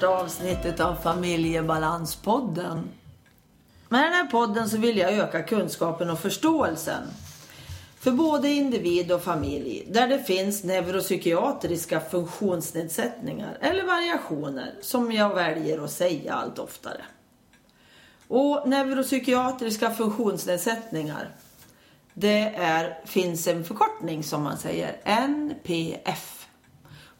första 0.00 0.18
avsnittet 0.18 0.80
av 0.80 0.94
Familjebalanspodden. 0.94 2.88
Med 3.88 4.02
den 4.02 4.12
här 4.12 4.26
podden 4.26 4.68
så 4.68 4.78
vill 4.78 4.98
jag 4.98 5.12
öka 5.12 5.42
kunskapen 5.42 6.10
och 6.10 6.18
förståelsen 6.18 7.02
för 7.98 8.10
både 8.10 8.48
individ 8.48 9.12
och 9.12 9.22
familj 9.22 9.86
där 9.90 10.08
det 10.08 10.18
finns 10.18 10.64
neuropsykiatriska 10.64 12.00
funktionsnedsättningar 12.00 13.58
eller 13.60 13.84
variationer 13.84 14.74
som 14.80 15.12
jag 15.12 15.34
väljer 15.34 15.84
att 15.84 15.90
säga 15.90 16.34
allt 16.34 16.58
oftare. 16.58 17.02
Och 18.28 18.68
neuropsykiatriska 18.68 19.90
funktionsnedsättningar 19.90 21.28
det 22.14 22.54
är, 22.56 22.98
finns 23.04 23.46
en 23.46 23.64
förkortning 23.64 24.24
som 24.24 24.42
man 24.42 24.58
säger, 24.58 24.96
NPF. 25.04 26.39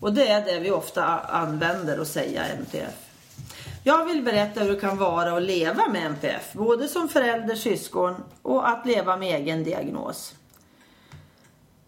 Och 0.01 0.13
det 0.13 0.29
är 0.29 0.45
det 0.45 0.61
vi 0.61 0.71
ofta 0.71 1.05
använder 1.19 1.99
att 1.99 2.09
säga 2.09 2.47
NPF. 2.47 2.95
Jag 3.85 4.05
vill 4.05 4.23
berätta 4.23 4.61
hur 4.61 4.73
det 4.73 4.81
kan 4.81 4.99
vara 4.99 5.37
att 5.37 5.43
leva 5.43 5.89
med 5.89 6.07
NPF, 6.07 6.53
både 6.53 6.89
som 6.89 7.09
förälder, 7.09 7.55
syskon 7.55 8.15
och 8.43 8.69
att 8.69 8.87
leva 8.87 9.17
med 9.17 9.41
egen 9.41 9.65
diagnos. 9.65 10.35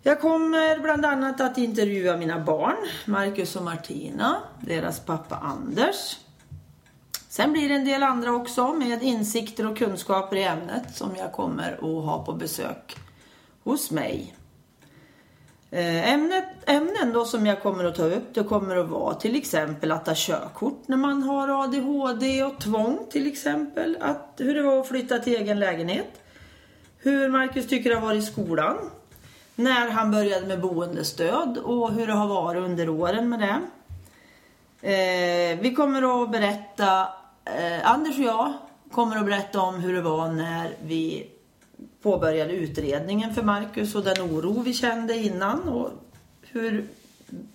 Jag 0.02 0.21
kommer 0.21 0.79
bland 0.79 1.07
annat 1.07 1.41
att 1.41 1.59
intervjua 1.59 2.16
mina 2.16 2.41
barn, 2.41 2.77
Marcus 3.07 3.57
och 3.57 3.62
Martina, 3.62 4.37
deras 4.60 5.01
pappa 5.01 5.37
Anders. 5.37 6.16
Sen 7.29 7.52
blir 7.52 7.69
det 7.69 7.74
en 7.74 7.85
del 7.85 8.02
andra 8.02 8.33
också 8.33 8.73
med 8.73 9.02
insikter 9.02 9.71
och 9.71 9.79
kunskaper 9.79 10.37
i 10.37 10.43
ämnet 10.43 10.96
som 10.96 11.16
jag 11.16 11.33
kommer 11.33 11.73
att 11.73 12.05
ha 12.05 12.24
på 12.24 12.33
besök 12.33 12.96
hos 13.65 13.90
mig. 13.90 14.35
Eh, 15.73 16.12
Ämnet, 16.12 16.45
ämnen 16.66 17.12
då 17.12 17.24
som 17.24 17.46
jag 17.46 17.62
kommer 17.62 17.84
att 17.84 17.95
ta 17.95 18.04
upp 18.04 18.34
det 18.34 18.45
kommer 18.45 18.76
att 18.76 18.88
vara 18.88 19.15
till 19.15 19.37
exempel 19.37 19.92
att 19.92 20.04
ta 20.04 20.12
körkort 20.15 20.88
när 20.88 20.96
man 20.96 21.23
har 21.23 21.65
ADHD 21.65 22.42
och 22.42 22.60
tvång 22.60 22.98
till 23.10 23.26
exempel. 23.26 23.96
Att, 24.00 24.34
hur 24.38 24.54
det 24.54 24.62
var 24.62 24.80
att 24.80 24.88
flytta 24.88 25.18
till 25.18 25.37
egen 25.37 25.59
lägenhet. 25.59 26.20
Hur 26.98 27.28
Marcus 27.28 27.68
tycker 27.68 27.90
det 27.90 27.96
har 27.96 28.06
varit 28.06 28.23
i 28.23 28.26
skolan. 28.26 28.76
När 29.54 29.90
han 29.90 30.10
började 30.10 30.46
med 30.46 30.60
boendestöd 30.60 31.59
och 31.59 31.93
hur 31.93 32.06
det 32.06 32.12
har 32.12 32.28
varit 32.28 32.62
under 32.62 32.88
åren 32.88 33.28
med 33.28 33.40
det. 33.40 33.60
Eh, 34.88 35.59
vi 35.60 35.74
kommer 35.74 36.23
att 36.23 36.32
berätta, 36.32 37.00
eh, 37.45 37.90
Anders 37.90 38.18
och 38.18 38.24
jag 38.24 38.52
kommer 38.90 39.16
att 39.16 39.26
berätta 39.26 39.60
om 39.60 39.74
hur 39.74 39.95
det 39.95 40.02
var 40.02 40.28
när 40.28 40.70
vi 40.82 41.32
påbörjade 42.03 42.53
utredningen 42.53 43.35
för 43.35 43.43
Marcus 43.43 43.95
och 43.95 44.05
den 44.05 44.23
oro 44.23 44.61
vi 44.63 44.75
kände 44.75 45.17
innan 45.17 45.69
och 45.69 45.91
hur, 46.43 46.89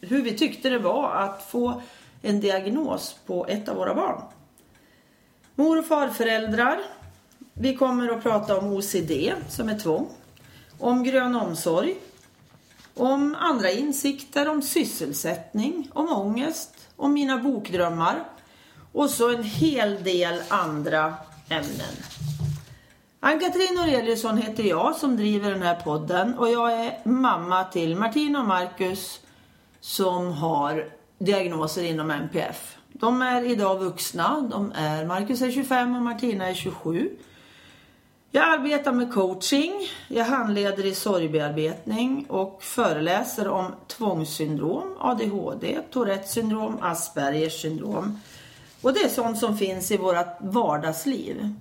hur 0.01 0.21
vi 0.21 0.37
tyckte 0.37 0.69
det 0.69 0.79
var 0.79 1.11
att 1.15 1.43
få 1.43 1.81
en 2.21 2.39
diagnos 2.39 3.15
på 3.25 3.47
ett 3.47 3.69
av 3.69 3.75
våra 3.75 3.95
barn. 3.95 4.21
Mor 5.55 5.79
och 5.79 5.85
farföräldrar. 5.85 6.79
Vi 7.53 7.75
kommer 7.75 8.09
att 8.09 8.23
prata 8.23 8.57
om 8.57 8.73
OCD 8.73 9.11
som 9.49 9.69
är 9.69 9.79
tvång. 9.79 10.09
Om 10.79 11.03
grön 11.03 11.35
omsorg. 11.35 11.95
Om 12.93 13.35
andra 13.39 13.71
insikter, 13.71 14.49
om 14.49 14.61
sysselsättning, 14.61 15.89
om 15.93 16.09
ångest, 16.09 16.73
om 16.95 17.13
mina 17.13 17.37
bokdrömmar. 17.37 18.23
Och 18.91 19.09
så 19.09 19.35
en 19.35 19.43
hel 19.43 20.03
del 20.03 20.41
andra 20.47 21.13
ämnen. 21.49 21.95
Ann-Katrin 23.19 23.77
Aureliusson 23.77 24.37
heter 24.37 24.63
jag 24.63 24.95
som 24.95 25.17
driver 25.17 25.51
den 25.51 25.61
här 25.61 25.75
podden 25.75 26.33
och 26.37 26.49
jag 26.49 26.85
är 26.85 26.99
mamma 27.03 27.63
till 27.63 27.95
Martina 27.95 28.39
och 28.39 28.47
Marcus 28.47 29.19
som 29.79 30.33
har 30.33 30.89
diagnoser 31.19 31.83
inom 31.83 32.11
MPF. 32.11 32.77
De 32.87 33.21
är 33.21 33.43
idag 33.43 33.79
vuxna. 33.79 34.49
De 34.51 34.71
är, 34.75 35.05
Marcus 35.05 35.41
är 35.41 35.51
25 35.51 35.95
och 35.95 36.01
Martina 36.01 36.49
är 36.49 36.53
27. 36.53 37.09
Jag 38.31 38.43
arbetar 38.43 38.91
med 38.91 39.13
coaching, 39.13 39.73
jag 40.07 40.25
handleder 40.25 40.85
i 40.85 40.95
sorgbearbetning 40.95 42.25
och 42.29 42.63
föreläser 42.63 43.47
om 43.47 43.75
tvångssyndrom, 43.87 44.95
ADHD, 44.99 45.79
Tourettes 45.91 46.31
syndrom, 46.31 46.77
Aspergers 46.81 47.61
syndrom. 47.61 48.19
Och 48.81 48.93
det 48.93 48.99
är 48.99 49.09
sånt 49.09 49.37
som 49.37 49.57
finns 49.57 49.91
i 49.91 49.97
vårt 49.97 50.37
vardagsliv. 50.39 51.53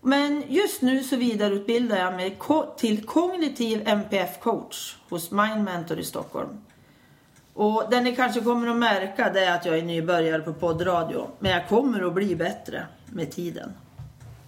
Men 0.00 0.44
just 0.48 0.82
nu 0.82 1.02
så 1.02 1.16
vidareutbildar 1.16 1.98
jag 1.98 2.14
mig 2.14 2.38
till 2.76 3.06
kognitiv 3.06 3.88
MPF-coach 3.88 4.96
hos 5.08 5.30
Mind 5.30 5.64
Mentor 5.64 5.98
i 5.98 6.04
Stockholm. 6.04 6.58
Och 7.54 7.84
det 7.90 8.00
ni 8.00 8.16
kanske 8.16 8.40
kommer 8.40 8.68
att 8.68 8.76
märka 8.76 9.30
det 9.30 9.44
är 9.44 9.54
att 9.54 9.66
jag 9.66 9.78
är 9.78 9.82
nybörjare 9.82 10.42
på 10.42 10.52
poddradio. 10.52 11.26
Men 11.38 11.50
jag 11.50 11.68
kommer 11.68 12.06
att 12.06 12.14
bli 12.14 12.36
bättre 12.36 12.86
med 13.06 13.30
tiden. 13.30 13.72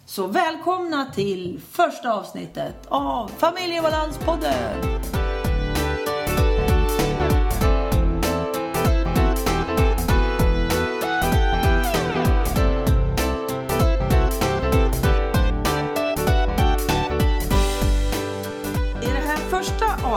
Så 0.07 0.27
välkomna 0.27 1.07
till 1.15 1.61
första 1.71 2.13
avsnittet 2.13 2.77
av 2.89 3.29
Familjebalanspodden! 3.29 5.32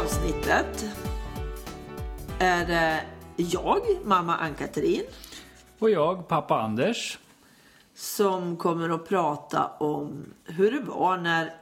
Avsnittet 0.06 0.86
är 2.40 2.66
det 2.66 3.02
jag, 3.36 3.82
mamma 4.04 4.38
Ann-Katrin. 4.38 5.04
Och 5.80 5.90
jag, 5.90 6.28
pappa 6.28 6.62
Anders. 6.62 7.20
Som 7.96 8.58
kommer 8.58 8.90
att 8.90 9.08
prata 9.08 9.68
om 9.68 10.34
hur 10.44 10.72
det 10.72 10.80
var 10.80 11.18
när 11.18 11.54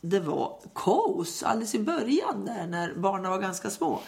det 0.00 0.20
var 0.20 0.58
kaos 0.74 1.42
alldeles 1.42 1.74
i 1.74 1.78
början 1.78 2.44
där 2.44 2.66
när 2.66 2.94
barnen 2.94 3.30
var 3.30 3.38
ganska 3.38 3.70
små. 3.70 4.00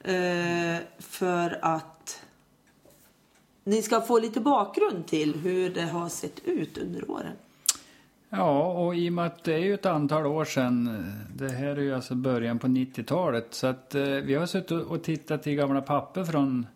Eh, 0.00 0.76
för 0.98 1.58
att 1.62 2.22
ni 3.64 3.82
ska 3.82 4.00
få 4.00 4.18
lite 4.18 4.40
bakgrund 4.40 5.06
till 5.06 5.34
hur 5.34 5.74
det 5.74 5.86
har 5.86 6.08
sett 6.08 6.44
ut 6.44 6.78
under 6.78 7.10
åren. 7.10 7.36
Ja, 8.30 8.72
och 8.72 8.96
i 8.96 9.08
och 9.08 9.12
med 9.12 9.26
att 9.26 9.44
det 9.44 9.54
är 9.54 9.58
ju 9.58 9.74
ett 9.74 9.86
antal 9.86 10.26
år 10.26 10.44
sedan, 10.44 11.04
det 11.36 11.48
här 11.48 11.76
är 11.76 11.80
ju 11.80 11.94
alltså 11.94 12.14
början 12.14 12.58
på 12.58 12.66
90-talet, 12.66 13.54
så 13.54 13.66
att 13.66 13.94
eh, 13.94 14.02
vi 14.02 14.34
har 14.34 14.46
suttit 14.46 14.70
och 14.70 15.02
tittat 15.02 15.46
i 15.46 15.54
gamla 15.54 15.80
papper 15.80 16.24
från 16.24 16.66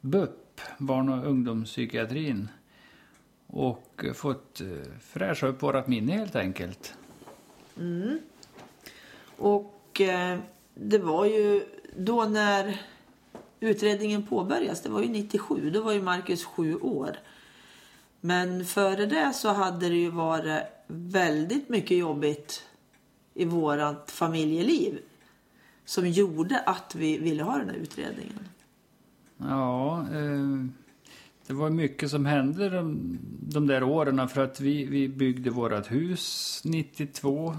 BUP, 0.00 0.60
barn 0.78 1.08
och 1.08 1.26
ungdomspsykiatrin, 1.26 2.48
och 3.46 4.04
fått 4.14 4.60
eh, 4.60 4.66
fräscha 5.00 5.46
upp 5.46 5.62
vårat 5.62 5.88
minne 5.88 6.12
helt 6.12 6.36
enkelt. 6.36 6.94
Mm. 7.78 8.18
Och 9.36 10.00
eh, 10.00 10.38
det 10.74 10.98
var 10.98 11.24
ju 11.24 11.62
då 11.96 12.24
när 12.24 12.80
utredningen 13.60 14.26
påbörjades, 14.26 14.82
det 14.82 14.88
var 14.88 15.02
ju 15.02 15.08
97, 15.08 15.70
då 15.70 15.82
var 15.82 15.92
ju 15.92 16.02
Marcus 16.02 16.44
sju 16.44 16.76
år. 16.76 17.16
Men 18.20 18.64
före 18.64 19.06
det 19.06 19.32
så 19.34 19.48
hade 19.48 19.88
det 19.88 19.94
ju 19.94 20.10
varit 20.10 20.62
väldigt 20.86 21.68
mycket 21.68 21.98
jobbigt 21.98 22.62
i 23.34 23.44
vårat 23.44 24.10
familjeliv 24.10 24.98
som 25.84 26.08
gjorde 26.08 26.58
att 26.60 26.94
vi 26.94 27.18
ville 27.18 27.42
ha 27.42 27.58
den 27.58 27.68
här 27.68 27.76
utredningen? 27.76 28.48
Ja, 29.36 30.00
eh, 30.00 30.64
det 31.46 31.52
var 31.52 31.70
mycket 31.70 32.10
som 32.10 32.26
hände 32.26 32.70
de, 32.70 33.18
de 33.40 33.66
där 33.66 33.82
åren 33.82 34.28
för 34.28 34.44
att 34.44 34.60
vi, 34.60 34.84
vi 34.84 35.08
byggde 35.08 35.50
vårt 35.50 35.92
hus 35.92 36.60
92, 36.64 37.56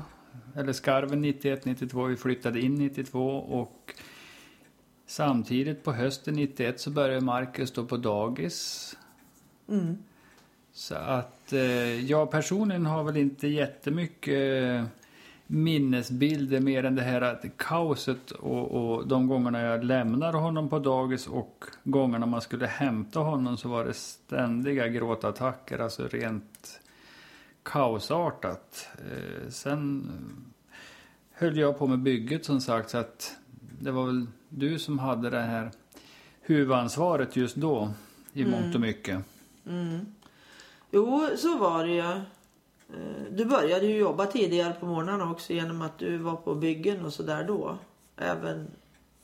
eller 0.55 0.73
skarven 0.73 1.21
91, 1.21 1.65
92, 1.65 2.03
vi 2.03 2.15
flyttade 2.15 2.59
in 2.59 2.75
92 2.75 3.37
och 3.37 3.93
samtidigt 5.05 5.83
på 5.83 5.91
hösten 5.91 6.33
91 6.33 6.79
så 6.79 6.89
började 6.89 7.21
Marcus 7.21 7.69
stå 7.69 7.85
på 7.85 7.97
dagis. 7.97 8.95
Mm. 9.69 9.97
Så 10.71 10.95
att 10.95 11.36
eh, 11.53 12.05
jag 12.05 12.31
personligen 12.31 12.85
har 12.85 13.03
väl 13.03 13.17
inte 13.17 13.47
jättemycket 13.47 14.63
eh, 14.63 14.83
minnesbilder 15.47 16.59
mer 16.59 16.83
än 16.83 16.95
det 16.95 17.01
här 17.01 17.51
kaoset 17.57 18.31
och, 18.31 18.71
och 18.71 19.07
de 19.07 19.27
gångerna 19.27 19.61
jag 19.61 19.83
lämnade 19.83 20.37
honom 20.37 20.69
på 20.69 20.79
dagis 20.79 21.27
och 21.27 21.65
gångerna 21.83 22.25
man 22.25 22.41
skulle 22.41 22.67
hämta 22.67 23.19
honom 23.19 23.57
så 23.57 23.69
var 23.69 23.85
det 23.85 23.93
ständiga 23.93 24.87
gråtattacker, 24.87 25.79
alltså 25.79 26.07
rent 26.07 26.79
kaosartat. 27.63 28.89
Eh, 28.97 29.49
sen 29.49 30.11
höll 31.31 31.57
jag 31.57 31.79
på 31.79 31.87
med 31.87 31.99
bygget 31.99 32.45
som 32.45 32.61
sagt 32.61 32.89
så 32.89 32.97
att 32.97 33.35
det 33.79 33.91
var 33.91 34.05
väl 34.05 34.27
du 34.49 34.79
som 34.79 34.99
hade 34.99 35.29
det 35.29 35.41
här 35.41 35.71
huvudansvaret 36.41 37.35
just 37.35 37.55
då 37.55 37.93
i 38.33 38.41
mm. 38.41 38.51
mångt 38.51 38.75
och 38.75 38.81
mycket. 38.81 39.23
Mm. 39.65 40.05
Jo, 40.91 41.27
så 41.37 41.57
var 41.57 41.85
det 41.85 41.91
ju. 41.91 41.99
Eh, 41.99 43.31
du 43.31 43.45
började 43.45 43.85
ju 43.85 43.97
jobba 43.97 44.25
tidigare 44.25 44.73
på 44.73 44.85
morgnarna 44.85 45.31
också 45.31 45.53
genom 45.53 45.81
att 45.81 45.99
du 45.99 46.17
var 46.17 46.35
på 46.35 46.55
byggen 46.55 47.05
och 47.05 47.13
sådär 47.13 47.43
då. 47.43 47.77
Även 48.17 48.67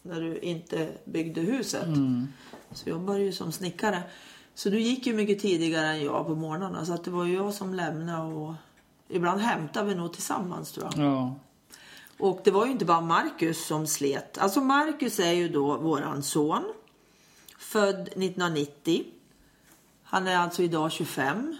när 0.01 0.21
du 0.21 0.37
inte 0.39 0.89
byggde 1.05 1.41
huset. 1.41 1.85
Mm. 1.85 2.27
Så 2.71 2.89
jag 2.89 3.01
började 3.01 3.25
ju 3.25 3.31
som 3.31 3.51
snickare. 3.51 4.03
Så 4.55 4.69
du 4.69 4.79
gick 4.79 5.07
ju 5.07 5.13
mycket 5.13 5.39
tidigare 5.39 5.87
än 5.87 6.03
jag 6.03 6.27
på 6.27 6.35
morgnarna. 6.35 6.85
Så 6.85 6.93
att 6.93 7.03
det 7.03 7.11
var 7.11 7.25
ju 7.25 7.33
jag 7.33 7.53
som 7.53 7.73
lämnade 7.73 8.33
och 8.33 8.53
ibland 9.07 9.41
hämtade 9.41 9.87
vi 9.87 9.95
nog 9.95 10.13
tillsammans 10.13 10.71
tror 10.71 10.89
jag. 10.95 11.05
Ja. 11.05 11.35
Och 12.19 12.41
det 12.43 12.51
var 12.51 12.65
ju 12.65 12.71
inte 12.71 12.85
bara 12.85 13.01
Marcus 13.01 13.65
som 13.65 13.87
slet. 13.87 14.37
Alltså 14.37 14.61
Marcus 14.61 15.19
är 15.19 15.31
ju 15.31 15.49
då 15.49 15.77
våran 15.77 16.23
son. 16.23 16.63
Född 17.57 18.01
1990. 18.01 19.03
Han 20.13 20.27
är 20.27 20.37
alltså 20.37 20.63
idag 20.63 20.91
25. 20.91 21.57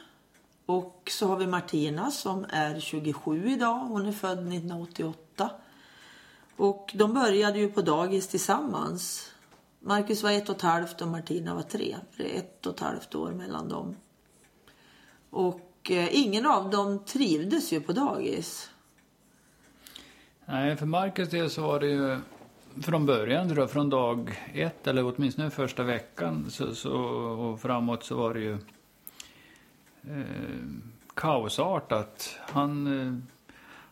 Och 0.66 1.12
så 1.12 1.28
har 1.28 1.38
vi 1.38 1.48
Martina 1.48 2.12
som 2.12 2.46
är 2.50 2.80
27 2.80 3.50
idag. 3.50 3.80
Hon 3.80 4.06
är 4.06 4.12
född 4.12 4.40
1988. 4.40 5.50
Och 6.56 6.92
de 6.96 7.14
började 7.14 7.60
ju 7.60 7.72
på 7.72 7.82
dagis 7.82 8.28
tillsammans. 8.28 9.32
Marcus 9.80 10.24
var 10.24 10.32
ett 10.32 10.50
och 10.50 10.56
ett 10.56 10.62
halvt 10.62 11.02
och 11.02 11.08
Martina 11.08 11.56
var 11.56 11.62
tre. 11.62 11.96
Det 12.18 12.36
är 12.36 12.40
ett 12.40 12.66
och 12.66 12.74
ett 12.74 12.80
halvt 12.80 13.16
år 13.16 13.32
mellan 13.32 13.70
dem. 13.70 13.96
Och 15.30 15.92
eh, 15.92 16.08
ingen 16.12 16.46
av 16.46 16.70
dem 16.70 17.00
trivdes 17.06 17.74
ju 17.74 17.82
på 17.82 17.94
dagis. 17.94 18.70
Nej, 20.46 20.78
för 20.78 20.86
Marcus 20.86 21.30
del 21.30 21.50
så 21.50 21.62
var 21.62 21.80
det 21.80 21.88
ju 21.88 22.20
från 22.82 23.06
början, 23.06 23.48
tror 23.48 23.60
jag, 23.60 23.72
från 23.72 23.90
dag 23.90 24.40
ett 24.54 24.88
eller 24.88 25.14
åtminstone 25.16 25.50
första 25.50 25.84
veckan 25.84 26.46
så, 26.50 26.76
så, 26.76 26.94
och 26.94 27.62
framåt 27.62 28.04
så 28.04 28.16
var 28.16 28.34
det 28.34 28.40
ju 28.40 28.54
eh, 30.04 30.26
kaosartat. 31.14 32.40
Han 32.40 33.00
eh, 33.00 33.18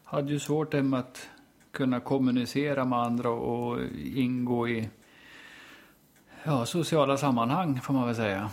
hade 0.04 0.32
ju 0.32 0.40
svårt 0.40 0.74
med 0.74 1.00
att 1.00 1.30
kunna 1.72 2.00
kommunicera 2.00 2.86
med 2.86 3.00
andra 3.00 3.30
och 3.30 3.80
ingå 4.04 4.68
i 4.68 4.90
ja, 6.44 6.66
sociala 6.66 7.18
sammanhang 7.18 7.82
får 7.82 7.94
man 7.94 8.06
väl 8.08 8.16
säga. 8.16 8.50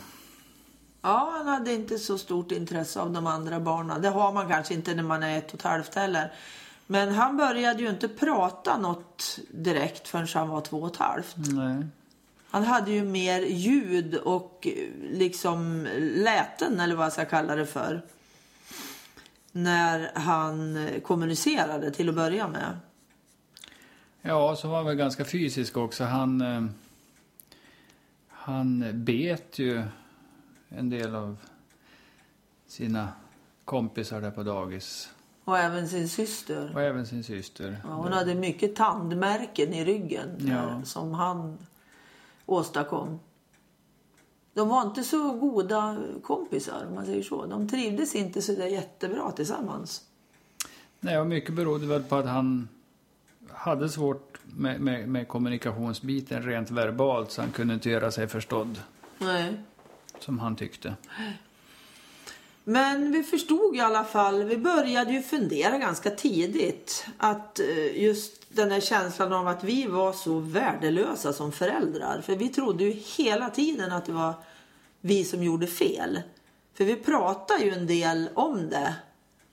Ja, 1.01 1.33
han 1.37 1.47
hade 1.47 1.73
inte 1.73 1.97
så 1.97 2.17
stort 2.17 2.51
intresse 2.51 3.01
av 3.01 3.11
de 3.11 3.27
andra 3.27 3.59
barnen. 3.59 4.01
Det 4.01 4.09
har 4.09 4.33
man 4.33 4.49
kanske 4.49 4.73
inte 4.73 4.95
när 4.95 5.03
man 5.03 5.23
är 5.23 5.37
ett 5.37 5.53
och 5.53 5.59
ett 5.59 5.61
halvt 5.61 5.95
heller. 5.95 6.33
Men 6.91 7.13
han 7.13 7.37
började 7.37 7.81
ju 7.81 7.89
inte 7.89 8.07
prata 8.07 8.77
något 8.77 9.39
direkt 9.51 10.07
förrän 10.07 10.27
han 10.33 10.49
var 10.49 10.61
två 10.61 10.81
och 10.81 10.91
ett 10.91 10.97
halvt. 10.97 11.35
Nej. 11.37 11.85
Han 12.49 12.63
hade 12.63 12.91
ju 12.91 13.03
mer 13.03 13.41
ljud 13.41 14.15
och 14.15 14.67
liksom 15.11 15.87
läten 15.97 16.79
eller 16.79 16.95
vad 16.95 17.05
jag 17.05 17.13
ska 17.13 17.25
kalla 17.25 17.55
det 17.55 17.65
för. 17.65 18.01
När 19.51 20.11
han 20.15 20.87
kommunicerade 21.03 21.91
till 21.91 22.09
att 22.09 22.15
börja 22.15 22.47
med. 22.47 22.79
Ja, 24.21 24.55
så 24.55 24.67
var 24.67 24.75
han 24.75 24.85
väl 24.85 24.95
ganska 24.95 25.25
fysisk 25.25 25.77
också. 25.77 26.03
Han, 26.03 26.41
eh, 26.41 26.65
han 28.27 28.91
bet 28.93 29.59
ju 29.59 29.83
en 30.69 30.89
del 30.89 31.15
av 31.15 31.37
sina 32.67 33.09
kompisar 33.65 34.21
där 34.21 34.31
på 34.31 34.43
dagis. 34.43 35.09
Och 35.49 35.57
även 35.57 35.87
sin 35.89 36.09
syster. 36.09 36.71
Och 36.75 36.81
även 36.81 37.05
sin 37.07 37.23
syster. 37.23 37.81
Ja, 37.83 37.89
hon 37.89 38.11
hade 38.13 38.35
mycket 38.35 38.75
tandmärken 38.75 39.73
i 39.73 39.85
ryggen 39.85 40.29
Ja. 40.39 40.53
eh, 40.69 40.83
som 40.83 41.13
han 41.13 41.57
åstadkom. 42.45 43.19
De 44.53 44.69
var 44.69 44.81
inte 44.81 45.03
så 45.03 45.31
goda 45.33 45.97
kompisar 46.23 46.85
om 46.89 46.95
man 46.95 47.05
säger 47.05 47.23
så. 47.23 47.45
De 47.45 47.67
trivdes 47.69 48.15
inte 48.15 48.41
så 48.41 48.51
där 48.51 48.65
jättebra 48.65 49.31
tillsammans. 49.31 50.01
Nej, 50.99 51.19
och 51.19 51.27
mycket 51.27 51.53
berodde 51.55 51.87
väl 51.87 52.03
på 52.03 52.15
att 52.15 52.25
han 52.25 52.69
hade 53.51 53.89
svårt 53.89 54.39
med, 54.45 54.81
med, 54.81 55.09
med 55.09 55.27
kommunikationsbiten 55.27 56.43
rent 56.43 56.71
verbalt 56.71 57.31
så 57.31 57.41
han 57.41 57.51
kunde 57.51 57.73
inte 57.73 57.89
göra 57.89 58.11
sig 58.11 58.27
förstådd 58.27 58.81
Nej. 59.17 59.53
som 60.19 60.39
han 60.39 60.55
tyckte. 60.55 60.93
Men 62.69 63.11
vi 63.11 63.23
förstod 63.23 63.75
i 63.75 63.79
alla 63.79 64.03
fall, 64.03 64.43
vi 64.43 64.57
började 64.57 65.11
ju 65.11 65.21
fundera 65.21 65.77
ganska 65.77 66.09
tidigt 66.09 67.05
att 67.17 67.59
eh, 67.59 68.03
just 68.03 68.33
den 68.49 68.71
här 68.71 68.79
känslan 68.79 69.33
av 69.33 69.47
att 69.47 69.63
vi 69.63 69.87
var 69.87 70.13
så 70.13 70.39
värdelösa 70.39 71.33
som 71.33 71.51
föräldrar. 71.51 72.21
För 72.21 72.35
vi 72.35 72.49
trodde 72.49 72.83
ju 72.83 72.91
hela 72.91 73.49
tiden 73.49 73.91
att 73.91 74.05
det 74.05 74.11
var 74.11 74.33
vi 75.01 75.23
som 75.25 75.43
gjorde 75.43 75.67
fel. 75.67 76.21
För 76.73 76.85
vi 76.85 76.95
pratade 76.95 77.63
ju 77.63 77.71
en 77.71 77.87
del 77.87 78.29
om 78.33 78.69
det 78.69 78.95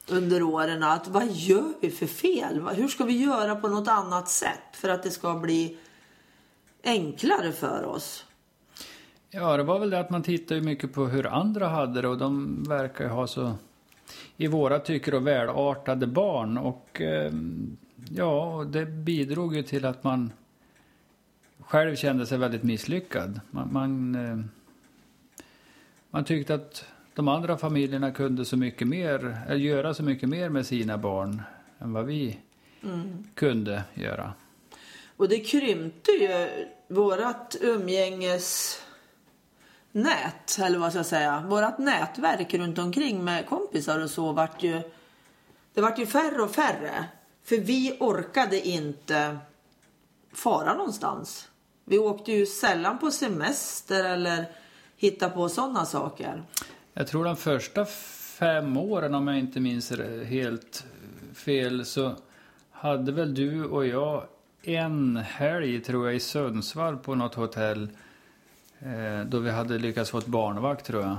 under 0.09 0.43
åren. 0.43 0.83
Att 0.83 1.09
vad 1.09 1.27
gör 1.31 1.73
vi 1.81 1.91
för 1.91 2.07
fel? 2.07 2.69
Hur 2.75 2.89
ska 2.89 3.05
vi 3.05 3.23
göra 3.23 3.57
på 3.57 3.69
något 3.69 3.89
annat 3.89 4.29
sätt 4.29 4.73
för 4.73 4.89
att 4.89 5.03
det 5.03 5.11
ska 5.11 5.35
bli 5.35 5.79
enklare 6.85 7.53
för 7.53 7.85
oss? 7.85 8.25
Ja, 9.31 9.56
det 9.56 9.62
var 9.62 9.78
väl 9.78 9.90
det 9.90 10.00
att 10.00 10.11
man 10.11 10.23
tittar 10.23 10.55
ju 10.55 10.62
mycket 10.62 10.93
på 10.93 11.06
hur 11.06 11.26
andra 11.26 11.69
hade 11.69 12.02
det 12.02 12.08
och 12.08 12.19
de 12.19 12.62
verkar 12.69 13.05
ju 13.05 13.11
ha 13.11 13.26
så 13.26 13.55
i 14.37 14.46
våra 14.46 14.78
tycker 14.78 15.14
och 15.14 15.26
välartade 15.26 16.06
barn 16.06 16.58
och 16.58 17.00
eh, 17.00 17.32
ja, 18.11 18.67
det 18.69 18.87
bidrog 18.87 19.56
ju 19.56 19.62
till 19.62 19.84
att 19.84 20.05
man 20.05 20.32
själv 21.61 21.96
kände 21.96 22.26
sig 22.26 22.38
väldigt 22.38 22.62
misslyckad. 22.62 23.40
Man, 23.50 23.73
man, 23.73 24.14
eh, 24.14 24.38
man 26.11 26.25
tyckte 26.25 26.55
att 26.55 26.84
de 27.14 27.29
andra 27.29 27.56
familjerna 27.56 28.11
kunde 28.11 28.44
så 28.44 28.56
mycket 28.56 28.88
mer, 28.88 29.38
eller 29.49 29.61
göra 29.61 29.94
så 29.94 30.02
mycket 30.02 30.29
mer 30.29 30.49
med 30.49 30.67
sina 30.67 30.99
barn 30.99 31.43
än 31.79 31.93
vad 31.93 32.06
vi 32.06 32.38
kunde 33.34 33.82
göra. 33.94 34.32
Och 35.17 35.29
det 35.29 35.38
krympte 35.38 36.11
ju 36.11 36.49
vårat 36.88 37.56
nät, 39.96 40.58
eller 40.60 40.78
vad 40.78 40.90
ska 40.90 40.98
jag 40.98 41.06
säga. 41.06 41.44
Vårat 41.46 41.78
nätverk 41.78 42.54
runt 42.54 42.78
omkring 42.78 43.25
med 43.25 43.46
kompisar 43.46 44.00
och 44.00 44.10
så 44.10 44.32
vart 44.32 44.62
ju... 44.62 44.82
Det 45.75 45.81
vart 45.81 45.98
ju 45.98 46.06
färre 46.06 46.43
och 46.43 46.50
färre. 46.50 47.04
För 47.44 47.56
vi 47.56 47.96
orkade 48.00 48.69
inte 48.69 49.38
fara 50.32 50.75
någonstans. 50.75 51.48
Vi 51.84 51.98
åkte 51.98 52.32
ju 52.32 52.46
sällan 52.46 52.98
på 52.98 53.10
semester 53.10 54.04
eller 54.04 54.44
hitta 54.96 55.31
på 55.31 55.48
sådana 55.48 55.84
saker. 55.84 56.43
Jag 56.94 57.06
tror 57.06 57.24
de 57.24 57.36
första 57.36 57.84
fem 58.38 58.76
åren, 58.76 59.15
om 59.15 59.29
jag 59.29 59.38
inte 59.38 59.60
minns 59.60 59.93
helt 60.26 60.84
fel, 61.34 61.84
så 61.84 62.15
hade 62.70 63.12
väl 63.12 63.34
du 63.34 63.65
och 63.65 63.86
jag 63.86 64.24
en 64.62 65.17
helg, 65.17 65.81
tror 65.81 66.06
jag, 66.06 66.17
i 66.17 66.20
Sundsvall 66.20 66.96
på 66.96 67.15
något 67.15 67.34
hotell. 67.34 67.88
Eh, 68.81 69.27
då 69.27 69.39
vi 69.39 69.51
hade 69.51 69.79
lyckats 69.79 70.11
få 70.11 70.19
ett 70.19 70.27
barnvakt, 70.27 70.87
tror 70.87 71.03
jag. 71.03 71.17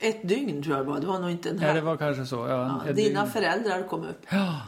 Ett 0.00 0.28
dygn 0.28 0.62
tror 0.62 0.76
jag 0.76 0.86
det 0.86 0.90
var. 0.90 1.00
Det 1.00 1.06
var 1.06 1.18
nog 1.20 1.30
inte 1.30 1.50
en 1.50 1.58
Ja, 1.58 1.72
det 1.72 1.80
var 1.80 1.96
kanske 1.96 2.26
så. 2.26 2.36
Ja, 2.36 2.82
Ja, 2.86 2.92
dina 2.92 3.20
dygn. 3.20 3.32
föräldrar 3.32 3.88
kom 3.88 4.00
upp. 4.04 4.22
Ja, 4.30 4.60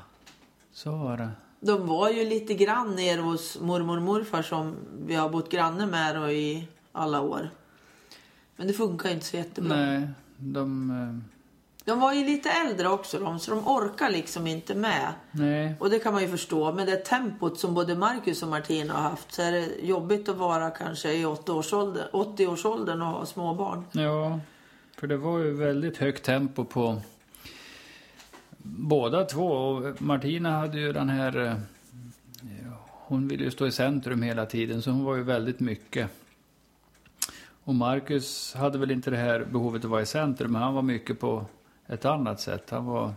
så 0.72 0.90
var 0.96 1.16
det. 1.16 1.28
De 1.60 1.86
var 1.86 2.10
ju 2.10 2.24
lite 2.24 2.54
grann 2.54 2.96
nere 2.96 3.20
hos 3.20 3.60
mormor 3.60 3.96
och 3.96 4.02
morfar 4.02 4.42
som 4.42 4.74
vi 5.06 5.14
har 5.14 5.28
bott 5.28 5.50
granne 5.50 5.86
med 5.86 6.32
i 6.34 6.68
alla 6.92 7.20
år. 7.20 7.50
Men 8.56 8.66
det 8.66 8.72
funkar 8.72 9.10
inte 9.10 9.24
så 9.26 9.36
jättebra. 9.36 9.76
Nej, 9.76 10.08
de... 10.36 11.22
De 11.84 12.00
var 12.00 12.12
ju 12.12 12.24
lite 12.26 12.50
äldre 12.50 12.88
också 12.88 13.18
de, 13.18 13.38
så 13.38 13.50
de 13.50 13.68
orkar 13.68 14.10
liksom 14.10 14.46
inte 14.46 14.74
med. 14.74 15.12
nej. 15.30 15.74
Och 15.80 15.90
det 15.90 15.98
kan 15.98 16.12
man 16.12 16.22
ju 16.22 16.28
förstå. 16.28 16.72
Med 16.72 16.86
det 16.86 16.96
tempot 16.96 17.58
som 17.58 17.74
både 17.74 17.94
Marcus 17.94 18.42
och 18.42 18.48
Martina 18.48 18.94
har 18.94 19.02
haft 19.10 19.32
så 19.32 19.42
är 19.42 19.52
det 19.52 19.68
jobbigt 19.82 20.28
att 20.28 20.36
vara 20.36 20.70
kanske 20.70 21.12
i 21.12 21.24
80-årsåldern 21.24 22.06
80 22.12 22.46
årsåldern 22.46 23.02
och 23.02 23.08
ha 23.08 23.26
småbarn. 23.26 23.84
Ja, 23.92 24.40
för 24.98 25.06
det 25.06 25.16
var 25.16 25.38
ju 25.38 25.50
väldigt 25.56 25.96
högt 25.96 26.24
tempo 26.24 26.64
på 26.64 27.00
båda 28.62 29.24
två. 29.24 29.46
Och 29.52 30.02
Martina 30.02 30.50
hade 30.50 30.80
ju 30.80 30.92
den 30.92 31.08
här... 31.08 31.46
eh, 31.46 31.54
Hon 33.06 33.28
ville 33.28 33.44
ju 33.44 33.50
stå 33.50 33.66
i 33.66 33.72
centrum 33.72 34.22
hela 34.22 34.46
tiden, 34.46 34.82
så 34.82 34.90
hon 34.90 35.04
var 35.04 35.16
ju 35.16 35.22
väldigt 35.22 35.60
mycket. 35.60 36.10
Och 37.64 37.74
Marcus 37.74 38.54
hade 38.54 38.78
väl 38.78 38.90
inte 38.90 39.10
det 39.10 39.16
här 39.16 39.44
behovet 39.52 39.84
att 39.84 39.90
vara 39.90 40.02
i 40.02 40.06
centrum, 40.06 40.52
men 40.52 40.62
han 40.62 40.74
var 40.74 40.82
mycket 40.82 41.20
på 41.20 41.44
ett 41.92 42.04
annat 42.04 42.40
sätt. 42.40 42.70
Han 42.70 42.86
var 42.86 43.12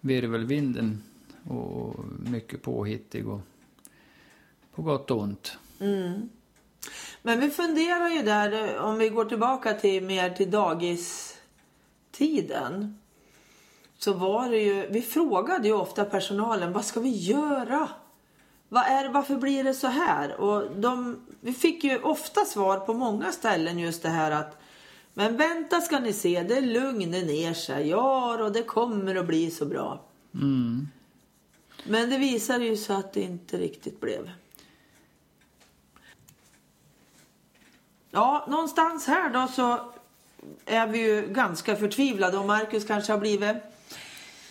virvelvinden 0.00 1.02
och 1.48 1.94
mycket 2.18 2.62
påhittig 2.62 3.28
och 3.28 3.40
på 4.74 4.82
gott 4.82 5.10
och 5.10 5.20
ont. 5.20 5.58
Mm. 5.80 6.28
Men 7.22 7.40
vi 7.40 7.50
funderar 7.50 8.08
ju 8.08 8.22
där, 8.22 8.78
om 8.78 8.98
vi 8.98 9.08
går 9.08 9.24
tillbaka 9.24 9.74
till 9.74 10.04
mer 10.04 10.30
till 10.30 10.50
dagistiden. 10.50 11.38
Så 13.98 14.12
var 14.12 14.50
det 14.50 14.58
ju, 14.58 14.86
vi 14.90 15.02
frågade 15.02 15.68
ju 15.68 15.74
ofta 15.74 16.04
personalen, 16.04 16.72
vad 16.72 16.84
ska 16.84 17.00
vi 17.00 17.16
göra? 17.16 17.88
Vad 18.68 18.82
är, 18.84 19.08
varför 19.08 19.36
blir 19.36 19.64
det 19.64 19.74
så 19.74 19.86
här? 19.86 20.40
Och 20.40 20.76
de, 20.76 21.20
vi 21.40 21.52
fick 21.52 21.84
ju 21.84 21.98
ofta 21.98 22.44
svar 22.44 22.80
på 22.80 22.94
många 22.94 23.32
ställen 23.32 23.78
just 23.78 24.02
det 24.02 24.08
här 24.08 24.30
att 24.30 24.58
men 25.18 25.36
vänta 25.36 25.80
ska 25.80 25.98
ni 25.98 26.12
se, 26.12 26.42
det 26.42 26.60
lugnar 26.60 27.22
ner 27.22 27.54
sig. 27.54 27.88
Ja, 27.88 28.44
och 28.44 28.52
det 28.52 28.62
kommer 28.62 29.14
att 29.14 29.26
bli 29.26 29.50
så 29.50 29.66
bra. 29.66 30.04
Mm. 30.34 30.88
Men 31.84 32.10
det 32.10 32.18
visade 32.18 32.64
ju 32.64 32.76
sig 32.76 32.96
att 32.96 33.12
det 33.12 33.20
inte 33.20 33.56
riktigt 33.56 34.00
blev. 34.00 34.30
ja, 38.10 38.46
någonstans 38.48 39.06
här 39.06 39.30
då 39.30 39.48
så 39.48 39.92
är 40.64 40.86
vi 40.86 40.98
ju 40.98 41.26
ganska 41.26 41.76
förtvivlade 41.76 42.38
och 42.38 42.46
Marcus 42.46 42.84
kanske 42.84 43.12
har 43.12 43.20
blivit 43.20 43.56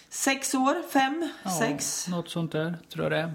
sex 0.10 0.54
år, 0.54 0.90
fem, 0.90 1.30
Ja, 1.44 1.50
sex. 1.60 2.08
Något 2.08 2.30
sånt 2.30 2.52
där, 2.52 2.78
tror 2.90 3.04
jag 3.06 3.12
det 3.12 3.18
är. 3.18 3.34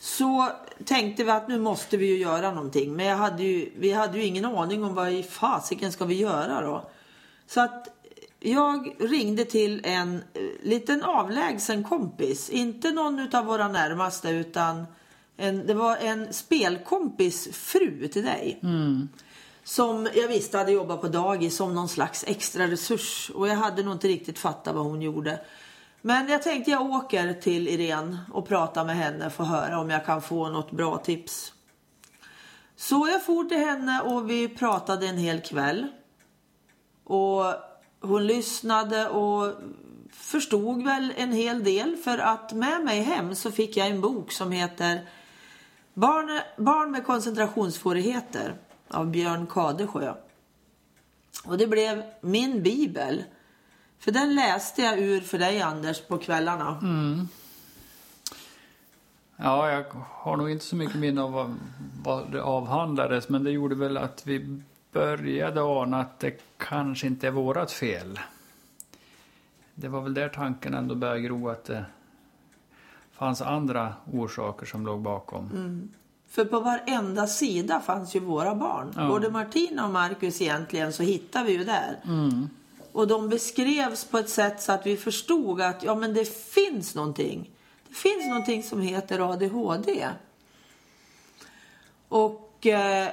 Så 0.00 0.52
tänkte 0.84 1.24
vi 1.24 1.30
att 1.30 1.48
nu 1.48 1.58
måste 1.58 1.96
vi 1.96 2.06
ju 2.06 2.16
göra 2.16 2.52
någonting. 2.52 2.96
Men 2.96 3.06
jag 3.06 3.16
hade 3.16 3.42
ju, 3.42 3.72
vi 3.76 3.92
hade 3.92 4.18
ju 4.18 4.24
ingen 4.24 4.44
aning 4.44 4.84
om 4.84 4.94
vad 4.94 5.12
i 5.12 5.22
fasiken 5.22 5.92
ska 5.92 6.04
vi 6.04 6.14
göra 6.14 6.60
då. 6.60 6.90
Så 7.46 7.60
att 7.60 7.88
jag 8.40 8.96
ringde 8.98 9.44
till 9.44 9.80
en 9.84 10.14
eh, 10.14 10.42
liten 10.62 11.02
avlägsen 11.02 11.84
kompis. 11.84 12.50
Inte 12.50 12.90
någon 12.90 13.34
av 13.34 13.44
våra 13.44 13.68
närmaste 13.68 14.30
utan 14.30 14.86
en, 15.36 15.66
det 15.66 15.74
var 15.74 15.96
en 15.96 16.32
spelkompis 16.32 17.48
fru 17.52 18.08
till 18.08 18.24
dig. 18.24 18.58
Som 19.64 20.08
jag 20.14 20.28
visste 20.28 20.58
hade 20.58 20.72
jobbat 20.72 21.00
på 21.00 21.08
dagis 21.08 21.56
som 21.56 21.74
någon 21.74 21.88
slags 21.88 22.24
extra 22.26 22.66
resurs. 22.66 23.30
Och 23.34 23.48
jag 23.48 23.56
hade 23.56 23.82
nog 23.82 23.94
inte 23.94 24.08
riktigt 24.08 24.38
fattat 24.38 24.74
vad 24.74 24.84
hon 24.84 25.02
gjorde. 25.02 25.40
Men 26.02 26.28
jag 26.28 26.42
tänkte 26.42 26.70
jag 26.70 26.90
åker 26.90 27.32
till 27.32 27.68
Irene 27.68 28.18
och 28.32 28.48
pratar 28.48 28.84
med 28.84 28.96
henne 28.96 29.30
för 29.30 29.44
att 29.44 29.50
höra 29.50 29.80
om 29.80 29.90
jag 29.90 30.06
kan 30.06 30.22
få 30.22 30.48
något 30.48 30.70
bra 30.70 30.98
tips. 30.98 31.52
Så 32.76 33.08
jag 33.12 33.24
for 33.24 33.44
till 33.44 33.58
henne 33.58 34.00
och 34.00 34.30
vi 34.30 34.48
pratade 34.48 35.06
en 35.06 35.18
hel 35.18 35.40
kväll. 35.40 35.86
Och 37.04 37.44
hon 38.00 38.26
lyssnade 38.26 39.08
och 39.08 39.54
förstod 40.12 40.84
väl 40.84 41.12
en 41.16 41.32
hel 41.32 41.64
del 41.64 41.96
för 41.96 42.18
att 42.18 42.52
med 42.52 42.84
mig 42.84 43.02
hem 43.02 43.34
så 43.34 43.50
fick 43.50 43.76
jag 43.76 43.86
en 43.86 44.00
bok 44.00 44.32
som 44.32 44.52
heter 44.52 45.08
Barn, 45.94 46.40
Barn 46.56 46.90
med 46.90 47.06
koncentrationssvårigheter 47.06 48.54
av 48.88 49.10
Björn 49.10 49.46
Kadesjö. 49.46 50.14
Och 51.44 51.58
det 51.58 51.66
blev 51.66 52.02
min 52.20 52.62
bibel. 52.62 53.24
För 54.00 54.12
den 54.12 54.34
läste 54.34 54.82
jag 54.82 54.98
ur 54.98 55.20
för 55.20 55.38
dig 55.38 55.62
Anders 55.62 56.00
på 56.08 56.18
kvällarna. 56.18 56.78
Ja, 59.36 59.70
jag 59.70 59.84
har 60.10 60.36
nog 60.36 60.50
inte 60.50 60.64
så 60.64 60.76
mycket 60.76 60.96
minne 60.96 61.22
av 61.22 61.32
vad, 61.32 61.56
vad 62.02 62.32
det 62.32 62.42
avhandlades, 62.42 63.28
men 63.28 63.44
det 63.44 63.50
gjorde 63.50 63.74
väl 63.74 63.96
att 63.96 64.26
vi 64.26 64.62
började 64.92 65.62
ana 65.62 66.00
att 66.00 66.18
det 66.18 66.42
kanske 66.56 67.06
inte 67.06 67.26
är 67.26 67.30
vårat 67.30 67.72
fel. 67.72 68.20
Det 69.74 69.88
var 69.88 70.00
väl 70.00 70.14
där 70.14 70.28
tanken 70.28 70.74
ändå 70.74 70.94
började 70.94 71.20
gro, 71.20 71.48
att 71.48 71.64
det 71.64 71.84
fanns 73.12 73.42
andra 73.42 73.94
orsaker 74.12 74.66
som 74.66 74.86
låg 74.86 75.00
bakom. 75.00 75.90
För 76.28 76.44
på 76.44 76.60
varenda 76.60 77.26
sida 77.26 77.80
fanns 77.80 78.16
ju 78.16 78.20
våra 78.20 78.54
barn. 78.54 78.92
Ja. 78.96 79.08
Både 79.08 79.30
Martina 79.30 79.84
och 79.84 79.92
Marcus 79.92 80.40
egentligen 80.40 80.92
så 80.92 81.02
hittar 81.02 81.44
vi 81.44 81.52
ju 81.52 81.64
där. 81.64 81.96
Och 82.92 83.08
de 83.08 83.28
beskrevs 83.28 84.04
på 84.04 84.18
ett 84.18 84.28
sätt 84.28 84.62
så 84.62 84.72
att 84.72 84.86
vi 84.86 84.96
förstod 84.96 85.60
att 85.60 85.82
ja 85.82 85.94
men 85.94 86.14
det 86.14 86.24
finns 86.24 86.94
någonting. 86.94 87.50
Det 87.88 87.94
finns 87.94 88.26
någonting 88.26 88.62
som 88.62 88.80
heter 88.80 89.32
ADHD. 89.32 90.08
Och 92.08 92.66
eh, 92.66 93.08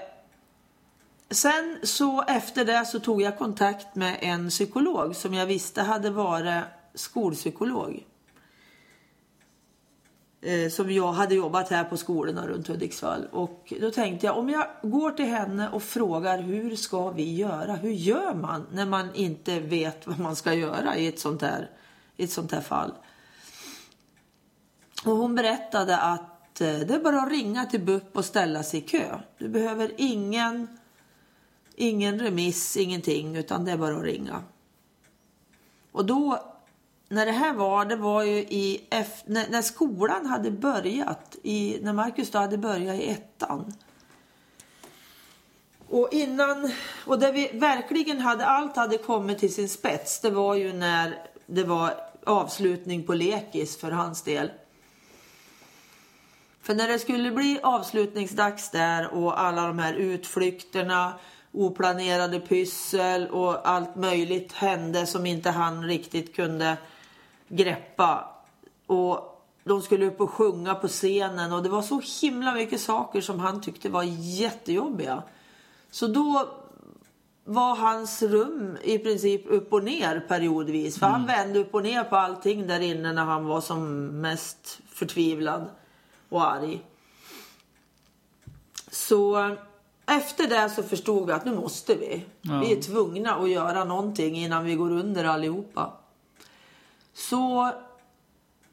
sen 1.30 1.80
så 1.84 2.22
efter 2.22 2.66
det 2.66 2.86
så 2.86 3.00
tog 3.00 3.22
jag 3.22 3.38
kontakt 3.38 3.96
med 3.96 4.18
en 4.22 4.50
psykolog 4.50 5.16
som 5.16 5.34
jag 5.34 5.46
visste 5.46 5.82
hade 5.82 6.10
varit 6.10 6.64
skolpsykolog. 6.94 8.04
Eh, 10.42 10.70
som 10.70 10.92
jag 10.92 11.12
hade 11.12 11.36
jobbat 11.36 11.70
här 11.70 11.84
på 11.84 11.98
skolorna 11.98 12.48
runt 12.48 12.68
Hudiksvall. 12.68 13.28
Och 13.32 13.74
då 13.82 13.92
tänkte 13.92 14.26
jag 14.26 14.38
om 14.38 14.50
jag 14.50 14.68
går 14.82 15.12
till 15.12 15.26
henne 15.26 15.70
och 15.70 15.84
frågar 15.84 16.40
hur 16.40 16.76
ska 16.76 17.12
vi 17.12 17.36
göra? 17.36 17.74
Hur 17.74 17.92
gör 17.92 18.34
man 18.34 18.68
när 18.72 18.86
man 18.86 19.16
inte 19.16 19.60
vet 19.60 20.08
vad 20.08 20.20
man 20.20 20.36
ska 20.36 20.54
göra 20.54 20.96
i 20.96 21.08
ett 21.08 21.20
sånt 21.20 21.42
här, 21.42 21.70
i 22.18 22.24
ett 22.24 22.32
sånt 22.32 22.52
här 22.52 22.62
fall? 22.62 22.94
Och 25.06 25.18
hon 25.18 25.36
berättade 25.36 25.98
att 25.98 26.62
eh, 26.62 26.80
det 26.80 26.94
är 26.94 27.04
bara 27.04 27.22
att 27.22 27.32
ringa 27.32 27.66
till 27.66 27.82
BUP 27.82 28.18
och 28.18 28.26
ställa 28.26 28.64
sig 28.64 28.80
i 28.80 28.84
kö. 28.84 29.20
Du 29.38 29.50
behöver 29.50 29.92
ingen, 29.98 30.68
ingen 31.76 32.20
remiss, 32.20 32.78
ingenting, 32.78 33.36
utan 33.36 33.66
det 33.66 33.72
är 33.72 33.78
bara 33.78 33.98
att 33.98 34.04
ringa. 34.04 34.44
Och 35.92 36.06
då, 36.06 36.40
när 37.10 37.26
det 37.26 37.32
här 37.32 37.54
var, 37.54 37.86
det 37.86 37.96
var 37.96 38.24
ju 38.24 38.38
i, 38.38 38.88
F, 38.90 39.08
när, 39.26 39.50
när 39.50 39.62
skolan 39.62 40.26
hade 40.26 40.52
börjat, 40.52 41.36
i, 41.44 41.80
när 41.82 41.94
Marcus 41.94 42.32
då 42.32 42.40
hade 42.40 42.58
börjat 42.58 42.96
i 42.96 43.10
ettan. 43.10 43.74
Och 45.90 46.10
innan, 46.12 46.72
och 47.06 47.20
där 47.20 47.34
vi 47.34 47.50
verkligen 47.54 48.20
hade, 48.20 48.46
allt 48.46 48.76
hade 48.76 48.98
kommit 48.98 49.40
till 49.40 49.54
sin 49.54 49.70
spets, 49.70 50.20
det 50.22 50.30
var 50.30 50.56
ju 50.56 50.74
när 50.74 51.20
det 51.46 51.64
var 51.64 51.94
avslutning 52.26 53.04
på 53.04 53.14
lekis 53.14 53.78
för 53.78 53.92
hans 53.92 54.22
del. 54.22 54.52
För 56.62 56.76
när 56.76 56.88
det 56.88 57.00
skulle 57.00 57.32
bli 57.32 57.60
avslutningsdags 57.64 58.72
där 58.72 59.14
och 59.14 59.42
alla 59.42 59.68
de 59.68 59.80
här 59.80 59.94
utflykterna, 59.94 61.14
oplanerade 61.52 62.40
pyssel 62.40 63.28
och 63.28 63.70
allt 63.70 63.96
möjligt 63.96 64.54
hände 64.54 65.06
som 65.06 65.26
inte 65.26 65.50
han 65.50 65.84
riktigt 65.84 66.36
kunde 66.36 66.78
greppa. 67.48 68.36
Och 68.86 69.44
de 69.64 69.82
skulle 69.82 70.06
upp 70.06 70.22
och 70.22 70.32
sjunga 70.32 70.76
på 70.76 70.88
scenen 70.88 71.54
och 71.54 71.64
det 71.64 71.70
var 71.70 71.82
så 71.82 72.02
himla 72.22 72.54
mycket 72.54 72.82
saker 72.82 73.22
som 73.22 73.40
han 73.40 73.62
tyckte 73.62 73.90
var 73.90 74.04
jättejobbiga. 74.04 75.24
Så 75.92 76.08
då 76.08 76.50
var 77.44 77.76
hans 77.76 78.22
rum 78.22 78.78
i 78.84 79.00
princip 79.00 79.42
upp 79.48 79.74
och 79.74 79.84
ner 79.84 80.20
periodvis. 80.20 81.00
För 81.00 81.06
han 81.06 81.26
vände 81.26 81.60
upp 81.60 81.74
och 81.74 81.84
ner 81.84 82.04
på 82.04 82.16
allting 82.16 82.68
där 82.68 82.80
inne 82.80 83.14
när 83.14 83.26
han 83.26 83.46
var 83.46 83.62
som 83.62 84.08
mest 84.22 84.80
förtvivlad 84.90 85.66
och 86.30 86.52
arg. 86.54 86.82
Så 88.92 89.56
efter 90.06 90.48
det 90.48 90.70
så 90.70 90.84
förstod 90.84 91.28
vi 91.28 91.34
att 91.34 91.46
nu 91.46 91.56
måste 91.56 91.96
vi. 91.96 92.26
Ja. 92.42 92.60
Vi 92.60 92.72
är 92.72 92.82
tvungna 92.82 93.36
att 93.36 93.50
göra 93.50 93.84
någonting 93.84 94.36
innan 94.36 94.66
vi 94.66 94.76
går 94.76 94.92
under 94.92 95.24
allihopa. 95.26 95.94
Så 97.18 97.74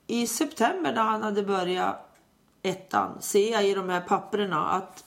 i 0.07 0.27
september 0.27 0.93
när 0.93 1.03
han 1.03 1.23
hade 1.23 1.43
börjat 1.43 2.17
ettan 2.63 3.23
ser 3.23 3.53
jag 3.53 3.67
i 3.67 3.75
de 3.75 3.89
här 3.89 4.01
papperna 4.01 4.67
att 4.71 5.05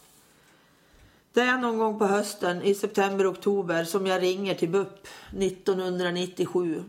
det 1.33 1.41
är 1.41 1.57
någon 1.57 1.77
gång 1.77 1.99
på 1.99 2.05
hösten 2.05 2.61
i 2.61 2.75
september, 2.75 3.31
oktober 3.31 3.83
som 3.83 4.07
jag 4.07 4.21
ringer 4.21 4.55
till 4.55 4.69
BUP 4.69 5.07
1997 5.29 6.83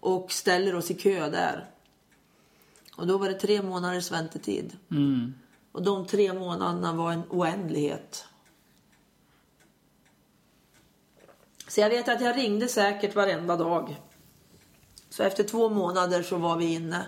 och 0.00 0.32
ställer 0.32 0.74
oss 0.74 0.90
i 0.90 0.94
kö 0.94 1.30
där. 1.30 1.70
Och 2.96 3.06
då 3.06 3.18
var 3.18 3.28
det 3.28 3.40
tre 3.40 3.62
månaders 3.62 4.12
väntetid. 4.12 4.76
Mm. 4.90 5.34
Och 5.72 5.82
de 5.82 6.06
tre 6.06 6.32
månaderna 6.32 6.92
var 6.92 7.12
en 7.12 7.22
oändlighet. 7.30 8.26
Så 11.68 11.80
jag 11.80 11.90
vet 11.90 12.08
att 12.08 12.20
jag 12.20 12.36
ringde 12.36 12.68
säkert 12.68 13.14
varenda 13.14 13.56
dag. 13.56 13.96
Så 15.12 15.22
efter 15.22 15.44
två 15.44 15.68
månader 15.68 16.22
så 16.22 16.36
var 16.36 16.56
vi 16.56 16.74
inne. 16.74 17.06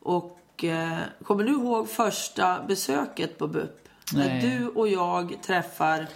Och 0.00 0.64
eh, 0.64 0.98
kommer 1.24 1.44
du 1.44 1.52
ihåg 1.52 1.88
första 1.88 2.64
besöket 2.68 3.38
på 3.38 3.48
BUP? 3.48 3.88
När 4.14 4.28
Nej. 4.28 4.40
du 4.40 4.68
och 4.68 4.88
jag 4.88 5.38
träffar 5.42 6.06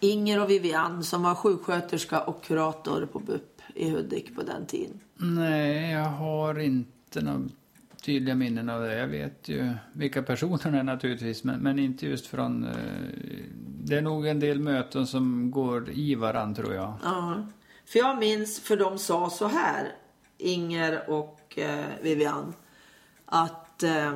Inger 0.00 0.42
och 0.42 0.50
Vivian 0.50 1.04
som 1.04 1.22
var 1.22 1.34
sjuksköterska 1.34 2.20
och 2.20 2.44
kurator 2.44 3.08
på 3.12 3.18
BUP 3.18 3.62
i 3.74 3.90
Hudik 3.90 4.34
på 4.34 4.42
den 4.42 4.66
tiden. 4.66 5.00
Nej, 5.16 5.90
jag 5.90 6.08
har 6.08 6.58
inte 6.58 7.20
några 7.20 7.48
tydliga 8.02 8.34
minnen 8.34 8.68
av 8.68 8.82
det. 8.82 8.98
Jag 8.98 9.08
vet 9.08 9.48
ju 9.48 9.74
vilka 9.92 10.22
personerna 10.22 10.78
är 10.78 10.82
naturligtvis, 10.82 11.44
men, 11.44 11.60
men 11.60 11.78
inte 11.78 12.06
just 12.06 12.26
från... 12.26 12.64
Eh, 12.64 12.70
det 13.84 13.96
är 13.96 14.02
nog 14.02 14.26
en 14.26 14.40
del 14.40 14.60
möten 14.60 15.06
som 15.06 15.50
går 15.50 15.90
i 15.90 16.14
varann, 16.14 16.54
tror 16.54 16.74
jag. 16.74 16.94
Ja. 17.02 17.46
För 17.86 17.98
jag 17.98 18.18
minns, 18.18 18.60
för 18.60 18.76
de 18.76 18.98
sa 18.98 19.30
så 19.30 19.46
här, 19.46 19.92
Inger 20.38 21.10
och 21.10 21.58
eh, 21.58 21.84
Vivian, 22.02 22.54
att 23.26 23.82
eh, 23.82 24.14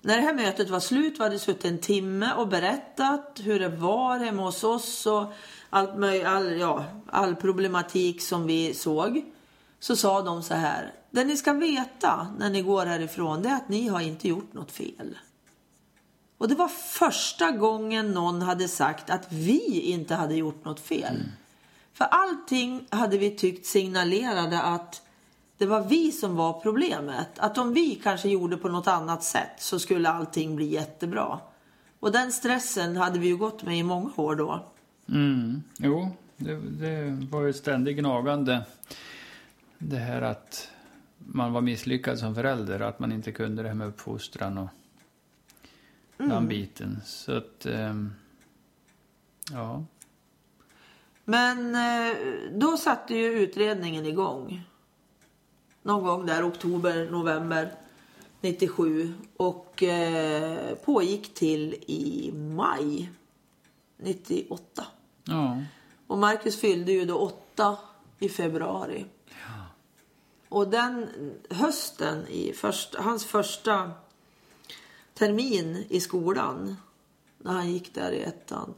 när 0.00 0.16
det 0.16 0.22
här 0.22 0.34
mötet 0.34 0.70
var 0.70 0.80
slut, 0.80 1.18
vi 1.18 1.22
hade 1.22 1.38
suttit 1.38 1.64
en 1.64 1.78
timme 1.78 2.32
och 2.36 2.48
berättat 2.48 3.40
hur 3.42 3.60
det 3.60 3.68
var 3.68 4.18
hemma 4.18 4.42
hos 4.42 4.64
oss 4.64 5.06
och 5.06 5.32
allt 5.70 5.96
möj, 5.96 6.24
all, 6.24 6.58
ja, 6.58 6.84
all 7.06 7.36
problematik 7.36 8.22
som 8.22 8.46
vi 8.46 8.74
såg. 8.74 9.24
Så 9.80 9.96
sa 9.96 10.22
de 10.22 10.42
så 10.42 10.54
här, 10.54 10.92
det 11.10 11.24
ni 11.24 11.36
ska 11.36 11.52
veta 11.52 12.26
när 12.38 12.50
ni 12.50 12.62
går 12.62 12.86
härifrån 12.86 13.42
det 13.42 13.48
är 13.48 13.56
att 13.56 13.68
ni 13.68 13.88
har 13.88 14.00
inte 14.00 14.28
gjort 14.28 14.52
något 14.52 14.72
fel. 14.72 15.18
Och 16.38 16.48
det 16.48 16.54
var 16.54 16.68
första 16.68 17.50
gången 17.50 18.12
någon 18.12 18.42
hade 18.42 18.68
sagt 18.68 19.10
att 19.10 19.32
vi 19.32 19.80
inte 19.80 20.14
hade 20.14 20.34
gjort 20.34 20.64
något 20.64 20.80
fel. 20.80 21.14
Mm. 21.14 21.28
För 21.92 22.04
allting 22.04 22.86
hade 22.90 23.18
vi 23.18 23.30
tyckt 23.30 23.66
signalerade 23.66 24.62
att 24.62 25.02
det 25.58 25.66
var 25.66 25.84
vi 25.84 26.12
som 26.12 26.36
var 26.36 26.60
problemet. 26.60 27.38
Att 27.38 27.58
om 27.58 27.74
vi 27.74 27.94
kanske 27.94 28.28
gjorde 28.28 28.56
på 28.56 28.68
något 28.68 28.86
annat 28.86 29.24
sätt 29.24 29.52
så 29.58 29.78
skulle 29.78 30.08
allting 30.08 30.56
bli 30.56 30.66
jättebra. 30.66 31.40
Och 32.00 32.12
den 32.12 32.32
stressen 32.32 32.96
hade 32.96 33.18
vi 33.18 33.26
ju 33.26 33.36
gått 33.36 33.62
med 33.62 33.78
i 33.78 33.82
många 33.82 34.10
år 34.16 34.36
då. 34.36 34.66
Mm. 35.08 35.62
Jo, 35.78 36.10
det, 36.36 36.56
det 36.56 37.26
var 37.30 37.42
ju 37.42 37.52
ständigt 37.52 37.96
gnagande. 37.96 38.64
Det 39.78 39.98
här 39.98 40.22
att 40.22 40.68
man 41.18 41.52
var 41.52 41.60
misslyckad 41.60 42.18
som 42.18 42.34
förälder, 42.34 42.80
att 42.80 42.98
man 42.98 43.12
inte 43.12 43.32
kunde 43.32 43.62
det 43.62 43.68
här 43.68 43.76
med 43.76 43.88
uppfostran 43.88 44.58
och 44.58 44.68
den 46.16 46.48
biten. 46.48 47.00
Så 47.04 47.36
att, 47.36 47.66
ehm, 47.66 48.14
ja. 49.52 49.84
Men 51.24 51.74
eh, 51.74 52.16
då 52.52 52.76
satte 52.76 53.14
ju 53.14 53.32
utredningen 53.32 54.06
igång. 54.06 54.64
Någon 55.82 56.04
gång 56.04 56.26
där 56.26 56.48
oktober, 56.48 57.10
november 57.10 57.74
97 58.40 59.14
och 59.36 59.82
eh, 59.82 60.74
pågick 60.74 61.34
till 61.34 61.74
i 61.86 62.32
maj 62.34 63.10
98. 63.96 64.86
Ja. 65.24 65.62
Och 66.06 66.18
Marcus 66.18 66.60
fyllde 66.60 66.92
ju 66.92 67.04
då 67.04 67.18
åtta 67.18 67.76
i 68.18 68.28
februari. 68.28 69.06
Och 70.48 70.68
den 70.68 71.08
hösten, 71.50 72.26
i 72.28 72.52
första, 72.52 73.02
hans 73.02 73.24
första 73.24 73.90
termin 75.14 75.84
i 75.88 76.00
skolan, 76.00 76.76
när 77.38 77.52
han 77.52 77.72
gick 77.72 77.94
där 77.94 78.12
i 78.12 78.22
ettan, 78.22 78.74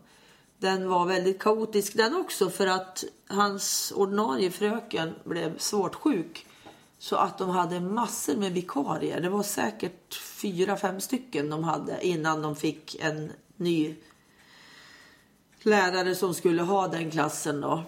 den 0.64 0.88
var 0.88 1.06
väldigt 1.06 1.38
kaotisk 1.38 1.96
den 1.96 2.16
också 2.16 2.50
för 2.50 2.66
att 2.66 3.04
hans 3.28 3.92
ordinarie 3.96 4.50
fröken 4.50 5.14
blev 5.24 5.58
svårt 5.58 5.94
sjuk. 5.94 6.46
Så 6.98 7.16
att 7.16 7.38
de 7.38 7.50
hade 7.50 7.80
massor 7.80 8.36
med 8.36 8.52
vikarier. 8.52 9.20
Det 9.20 9.28
var 9.28 9.42
säkert 9.42 10.14
fyra, 10.14 10.76
fem 10.76 11.00
stycken 11.00 11.50
de 11.50 11.64
hade 11.64 12.06
innan 12.06 12.42
de 12.42 12.56
fick 12.56 12.96
en 13.00 13.32
ny 13.56 13.94
lärare 15.62 16.14
som 16.14 16.34
skulle 16.34 16.62
ha 16.62 16.88
den 16.88 17.10
klassen 17.10 17.60
då. 17.60 17.82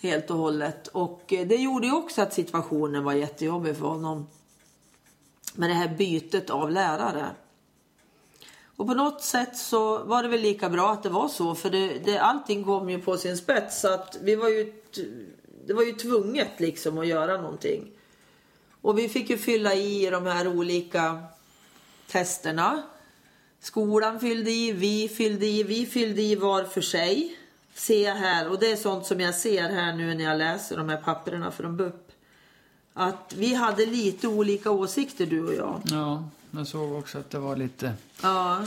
Helt 0.00 0.30
och 0.30 0.36
hållet. 0.36 0.88
Och 0.88 1.32
eh, 1.32 1.46
det 1.46 1.56
gjorde 1.56 1.86
ju 1.86 1.92
också 1.92 2.22
att 2.22 2.34
situationen 2.34 3.04
var 3.04 3.12
jättejobbig 3.12 3.76
för 3.76 3.86
honom. 3.86 4.26
Med 5.54 5.70
det 5.70 5.74
här 5.74 5.88
bytet 5.88 6.50
av 6.50 6.70
lärare. 6.70 7.30
Och 8.76 8.86
på 8.86 8.94
något 8.94 9.22
sätt 9.22 9.56
så 9.56 10.04
var 10.04 10.22
det 10.22 10.28
väl 10.28 10.40
lika 10.40 10.68
bra 10.68 10.92
att 10.92 11.02
det 11.02 11.08
var 11.08 11.28
så. 11.28 11.54
För 11.54 11.70
det, 11.70 11.98
det, 12.04 12.18
allting 12.18 12.64
kom 12.64 12.90
ju 12.90 13.00
på 13.00 13.16
sin 13.16 13.36
spets. 13.36 13.80
Så 13.80 13.94
att 13.94 14.18
vi 14.22 14.34
var 14.34 14.48
ju, 14.48 14.72
det 15.66 15.72
var 15.72 15.82
ju 15.82 15.92
tvunget 15.92 16.60
liksom 16.60 16.98
att 16.98 17.06
göra 17.06 17.40
någonting. 17.40 17.90
Och 18.80 18.98
vi 18.98 19.08
fick 19.08 19.30
ju 19.30 19.38
fylla 19.38 19.74
i 19.74 20.10
de 20.10 20.26
här 20.26 20.48
olika 20.48 21.22
testerna. 22.06 22.82
Skolan 23.60 24.20
fyllde 24.20 24.50
i, 24.50 24.72
vi 24.72 25.08
fyllde 25.08 25.46
i, 25.46 25.62
vi 25.62 25.86
fyllde 25.86 26.22
i 26.22 26.34
var 26.34 26.64
för 26.64 26.80
sig. 26.80 27.36
Ser 27.74 28.04
jag 28.04 28.14
här, 28.14 28.50
och 28.50 28.58
det 28.58 28.72
är 28.72 28.76
sånt 28.76 29.06
som 29.06 29.20
jag 29.20 29.34
ser 29.34 29.62
här 29.62 29.92
nu 29.92 30.14
när 30.14 30.24
jag 30.24 30.38
läser 30.38 30.76
de 30.76 30.88
här 30.88 30.96
papperna 30.96 31.50
från 31.50 31.76
BUP. 31.76 32.12
Att 32.92 33.34
vi 33.36 33.54
hade 33.54 33.86
lite 33.86 34.28
olika 34.28 34.70
åsikter 34.70 35.26
du 35.26 35.46
och 35.46 35.54
jag. 35.54 35.80
ja, 35.84 36.24
jag 36.56 36.66
såg 36.66 36.92
också 36.92 37.18
att 37.18 37.30
det 37.30 37.38
var 37.38 37.56
lite... 37.56 37.94
Ja. 38.22 38.58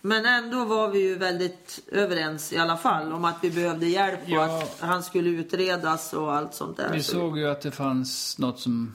Men 0.00 0.26
ändå 0.26 0.64
var 0.64 0.88
vi 0.88 0.98
ju 1.02 1.14
väldigt 1.14 1.80
överens 1.92 2.52
i 2.52 2.58
alla 2.58 2.76
fall 2.76 3.12
om 3.12 3.24
att 3.24 3.36
vi 3.42 3.50
behövde 3.50 3.86
hjälp 3.86 4.20
och 4.22 4.28
Ja. 4.28 4.62
att 4.62 4.80
han 4.80 5.02
skulle 5.02 5.30
utredas 5.30 6.12
och 6.12 6.32
allt 6.34 6.54
sånt 6.54 6.76
där. 6.76 6.92
Vi 6.92 7.02
Så- 7.02 7.12
såg 7.12 7.38
ju 7.38 7.48
att 7.48 7.60
det 7.60 7.70
fanns 7.70 8.38
något 8.38 8.60
som 8.60 8.94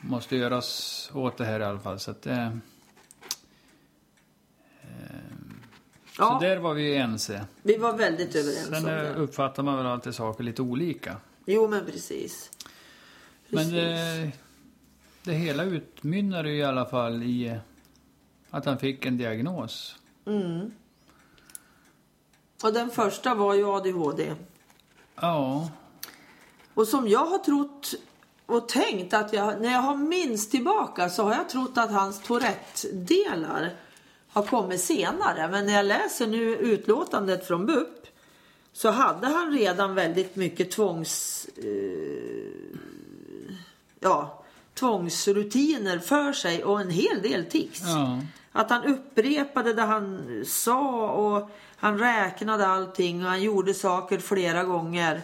måste 0.00 0.36
göras 0.36 1.10
åt 1.14 1.36
det 1.36 1.44
här 1.44 1.60
i 1.60 1.64
alla 1.64 1.78
fall. 1.80 2.00
Så, 2.00 2.10
att 2.10 2.22
det, 2.22 2.58
ja, 6.18 6.38
så 6.40 6.46
där 6.46 6.56
var 6.56 6.74
vi 6.74 6.82
ju 6.82 6.94
ense. 6.96 7.44
vi 7.62 7.76
var 7.76 7.96
väldigt 7.96 8.34
överens 8.34 8.66
Sen 8.66 8.84
om 8.84 8.90
eh, 8.90 8.96
det. 8.96 9.14
uppfattar 9.14 9.62
man 9.62 9.76
väl 9.76 9.86
alltid 9.86 10.14
saker 10.14 10.44
lite 10.44 10.62
olika. 10.62 11.16
Jo 11.46 11.68
men 11.68 11.84
precis. 11.86 12.50
Men 13.48 13.58
Precis. 13.58 13.72
det, 13.72 14.32
det 15.22 15.32
hela 15.32 15.64
utmynnade 15.64 16.50
ju 16.50 16.56
i 16.58 16.64
alla 16.64 16.84
fall 16.86 17.22
i 17.22 17.46
eh, 17.48 17.56
att 18.54 18.64
han 18.64 18.78
fick 18.78 19.06
en 19.06 19.16
diagnos. 19.16 19.96
Mm. 20.26 20.70
Och 22.62 22.72
den 22.72 22.90
första 22.90 23.34
var 23.34 23.54
ju 23.54 23.66
ADHD. 23.66 24.34
Ja, 25.16 25.70
Och 26.74 26.88
som 26.88 27.08
jag 27.08 27.26
har 27.26 27.38
trott 27.38 27.94
och 28.46 28.68
tänkt 28.68 29.14
att 29.14 29.32
jag, 29.32 29.60
när 29.60 29.72
jag 29.72 29.80
har 29.80 29.96
minst 29.96 30.50
tillbaka 30.50 31.10
så 31.10 31.22
har 31.22 31.34
jag 31.34 31.48
trott 31.48 31.78
att 31.78 31.90
hans 31.90 32.22
Tourette-delar 32.22 33.70
har 34.28 34.42
kommit 34.42 34.80
senare. 34.80 35.48
Men 35.48 35.66
när 35.66 35.72
jag 35.72 35.86
läser 35.86 36.26
nu 36.26 36.56
utlåtandet 36.56 37.46
från 37.46 37.66
BUP 37.66 38.06
så 38.72 38.90
hade 38.90 39.26
han 39.26 39.52
redan 39.52 39.94
väldigt 39.94 40.36
mycket 40.36 40.70
tvångs... 40.70 41.46
Eh, 41.56 42.78
ja, 44.00 44.44
tvångsrutiner 44.74 45.98
för 45.98 46.32
sig 46.32 46.64
och 46.64 46.80
en 46.80 46.90
hel 46.90 47.22
del 47.22 47.44
tics. 47.44 47.82
ja. 47.82 48.20
Att 48.56 48.70
han 48.70 48.84
upprepade 48.84 49.72
det 49.72 49.82
han 49.82 50.44
sa 50.46 51.10
och 51.10 51.50
han 51.76 51.98
räknade 51.98 52.66
allting 52.66 53.24
och 53.24 53.30
han 53.30 53.42
gjorde 53.42 53.74
saker 53.74 54.18
flera 54.18 54.64
gånger. 54.64 55.22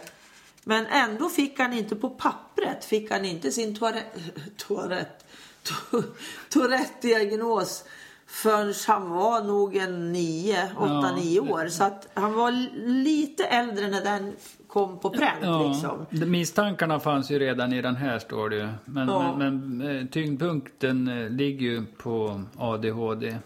Men 0.63 0.85
ändå 0.85 1.29
fick 1.29 1.59
han 1.59 1.73
inte 1.73 1.95
på 1.95 2.09
pappret, 2.09 2.85
fick 2.85 3.11
han 3.11 3.25
inte 3.25 3.51
sin 3.51 3.75
Tourette, 3.75 4.19
Tourette, 4.57 5.25
To- 5.63 6.03
Tourette-diagnos 6.49 7.83
förrän 8.31 8.73
han 8.87 9.09
var 9.09 9.43
nog 9.43 9.75
en 9.75 10.11
nio, 10.11 10.71
åtta, 10.77 10.87
Ja. 10.93 11.15
nio 11.15 11.39
år. 11.39 11.67
Så 11.67 11.83
att 11.83 12.07
han 12.13 12.33
var 12.33 12.51
lite 12.87 13.43
äldre 13.43 13.87
när 13.87 14.03
den 14.03 14.33
kom 14.67 14.99
på 14.99 15.09
pränt 15.09 15.37
Ja, 15.41 15.67
liksom. 15.67 16.05
misstankarna 16.31 16.99
fanns 16.99 17.31
ju 17.31 17.39
redan 17.39 17.73
i 17.73 17.81
den 17.81 17.95
här 17.95 18.19
står 18.19 18.49
det 18.49 18.55
ju. 18.55 18.67
Men, 18.85 19.07
Ja. 19.07 19.35
men, 19.37 19.77
men 19.77 19.97
eh, 19.97 20.05
tyngdpunkten 20.05 21.07
eh, 21.07 21.29
ligger 21.29 21.65
ju 21.65 21.85
på 21.85 22.41
ADHD 22.57 23.37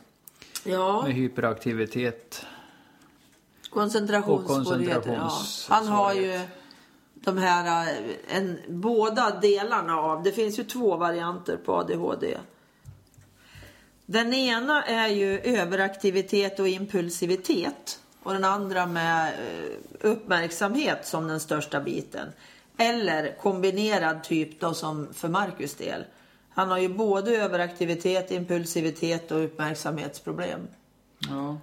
Ja, 0.64 1.02
med 1.04 1.14
hyperaktivitet. 1.14 2.46
koncentrationssvårigheter. 3.70 5.14
Ja. 5.14 5.32
Han 5.70 5.88
har 5.88 6.14
ju 6.14 6.40
de 7.14 7.38
här, 7.38 7.88
eh, 7.88 8.38
en, 8.38 8.60
båda 8.70 9.40
delarna 9.42 9.98
av, 9.98 10.24
det 10.24 10.32
finns 10.32 10.60
ju 10.60 10.64
två 10.64 10.96
varianter 10.98 11.58
på 11.66 11.74
ADHD. 11.76 12.38
Den 14.06 14.34
ena 14.34 14.84
är 14.84 15.08
ju 15.08 15.40
överaktivitet 15.40 16.60
och 16.60 16.68
impulsivitet 16.68 18.00
och 18.24 18.34
den 18.34 18.44
andra 18.44 18.86
med 18.86 19.28
eh, 19.28 20.10
uppmärksamhet 20.12 21.08
som 21.08 21.28
den 21.28 21.40
största 21.40 21.82
biten. 21.82 22.28
Eller 22.78 23.36
kombinerad 23.42 24.24
typ 24.24 24.60
då 24.60 24.74
som 24.74 25.14
för 25.14 25.30
Marcus 25.30 25.76
del. 25.76 26.04
Han 26.50 26.70
har 26.70 26.78
ju 26.78 26.90
både 26.90 27.38
överaktivitet, 27.38 28.32
impulsivitet 28.32 29.32
och 29.32 29.44
uppmärksamhetsproblem. 29.44 30.68
Ja. 31.30 31.58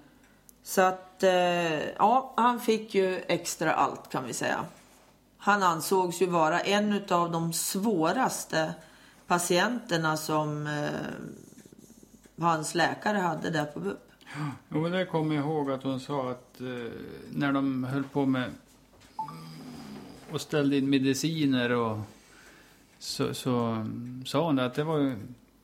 Så 0.63 0.81
att, 0.81 1.23
eh, 1.23 1.89
ja, 1.89 2.33
han 2.37 2.61
fick 2.61 2.95
ju 2.95 3.23
extra 3.27 3.73
allt 3.73 4.11
kan 4.11 4.27
vi 4.27 4.33
säga. 4.33 4.65
Han 5.39 5.63
ansågs 5.63 6.23
ju 6.23 6.27
vara 6.27 6.61
en 6.61 7.03
av 7.11 7.31
de 7.31 7.53
svåraste 7.53 8.75
patienterna 9.27 10.17
som 10.17 10.67
eh, 12.43 12.49
hans 12.49 12.75
läkare 12.75 13.19
hade 13.19 13.51
där 13.51 13.65
på 13.65 13.81
BUP. 13.81 13.99
Jo, 14.69 14.81
men 14.81 14.93
det 14.93 15.05
kommer 15.07 15.35
jag 15.35 15.45
ihåg 15.45 15.71
att 15.71 15.83
hon 15.83 16.01
sa 16.01 16.31
att 16.31 16.61
eh, 16.61 16.67
när 17.31 17.53
de 17.53 17.85
höll 17.85 18.05
på 18.05 18.27
med 18.27 18.51
och 20.33 20.41
ställde 20.41 20.77
in 20.77 20.91
mediciner 20.91 21.71
och 21.73 21.99
så, 22.99 23.35
så 23.35 23.87
sa 24.27 24.47
hon 24.47 24.59
att 24.59 24.75
det 24.75 24.85
var 24.85 25.17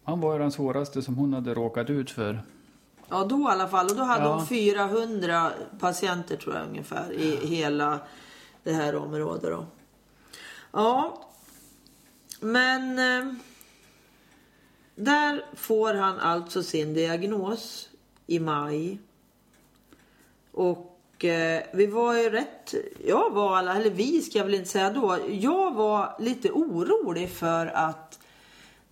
han 0.05 0.21
var 0.21 0.33
ju 0.33 0.39
den 0.39 0.53
svåraste 0.53 1.03
som 1.03 1.15
hon 1.17 1.33
hade 1.35 1.55
råkat 1.55 1.91
ut 1.91 2.11
för. 2.11 2.43
Ja, 3.09 3.25
då 3.25 3.41
i 3.41 3.53
alla 3.53 3.69
fall. 3.69 3.87
Och 3.87 3.97
då 3.97 4.03
hade 4.03 4.25
Ja. 4.25 4.35
hon 4.37 4.47
400 4.47 5.53
patienter 5.81 6.37
tror 6.37 6.55
jag 6.55 6.67
ungefär 6.69 7.13
i 7.13 7.47
hela 7.47 7.99
det 8.63 8.73
här 8.73 8.97
området 8.97 9.43
då. 9.43 9.67
Ja, 10.73 11.19
men 12.41 12.99
eh, 12.99 13.35
där 14.99 15.45
får 15.55 15.95
han 15.95 16.19
alltså 16.19 16.63
sin 16.63 16.95
diagnos 16.95 17.89
i 18.27 18.39
maj. 18.39 18.99
Och 20.53 21.25
eh, 21.25 21.63
vi 21.73 21.87
var 21.87 22.15
ju 22.15 22.31
rätt, 22.31 22.75
jag 23.07 23.31
var 23.31 23.59
eller 23.59 23.91
vi 23.91 24.23
ska 24.23 24.39
jag 24.39 24.45
väl 24.45 24.55
inte 24.55 24.69
säga 24.69 24.91
då, 24.91 25.19
jag 25.29 25.75
var 25.75 26.17
lite 26.19 26.51
orolig 26.51 27.31
för 27.31 27.67
att 27.67 28.19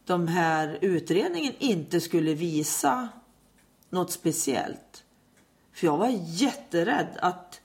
de 0.04 0.28
här 0.28 0.78
utredningen 0.80 1.52
inte 1.58 2.00
skulle 2.00 2.34
visa 2.34 3.08
något 3.90 4.12
speciellt. 4.12 5.04
För 5.72 5.86
jag 5.86 5.96
var 5.96 6.12
jätterädd 6.26 7.18
att 7.18 7.60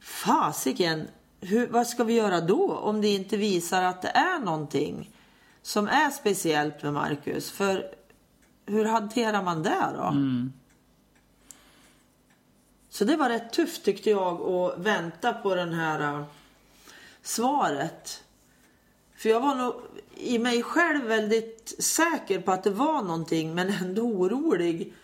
fasiken, 0.00 1.08
hur, 1.40 1.66
vad 1.66 1.86
ska 1.86 2.04
vi 2.04 2.14
göra 2.14 2.40
då 2.40 2.72
om 2.76 3.00
det 3.00 3.08
inte 3.08 3.36
visar 3.36 3.82
att 3.82 4.02
det 4.02 4.08
är 4.08 4.38
någonting 4.38 5.10
som 5.66 5.88
är 5.88 6.10
speciellt 6.10 6.82
med 6.82 6.92
Marcus? 6.92 7.50
För 7.50 7.94
hur 8.66 8.84
hanterar 8.84 9.42
man 9.42 9.62
det 9.62 9.92
då? 9.96 10.02
Mm. 10.02 10.52
Så 12.88 13.04
det 13.04 13.16
var 13.16 13.28
rätt 13.28 13.52
tufft 13.52 13.84
tyckte 13.84 14.10
jag 14.10 14.40
att 14.40 14.78
vänta 14.78 15.32
på 15.32 15.54
den 15.54 15.72
här 15.72 16.18
uh, 16.18 16.24
svaret. 17.22 18.24
För 19.16 19.28
jag 19.28 19.40
var 19.40 19.54
nog 19.54 19.74
i 20.16 20.38
mig 20.38 20.62
själv 20.62 21.04
väldigt 21.04 21.74
säker 21.78 22.40
på 22.40 22.52
att 22.52 22.64
det 22.64 22.70
var 22.70 23.02
någonting 23.02 23.54
men 23.54 23.68
ändå 23.68 24.02
orolig. 24.02 24.94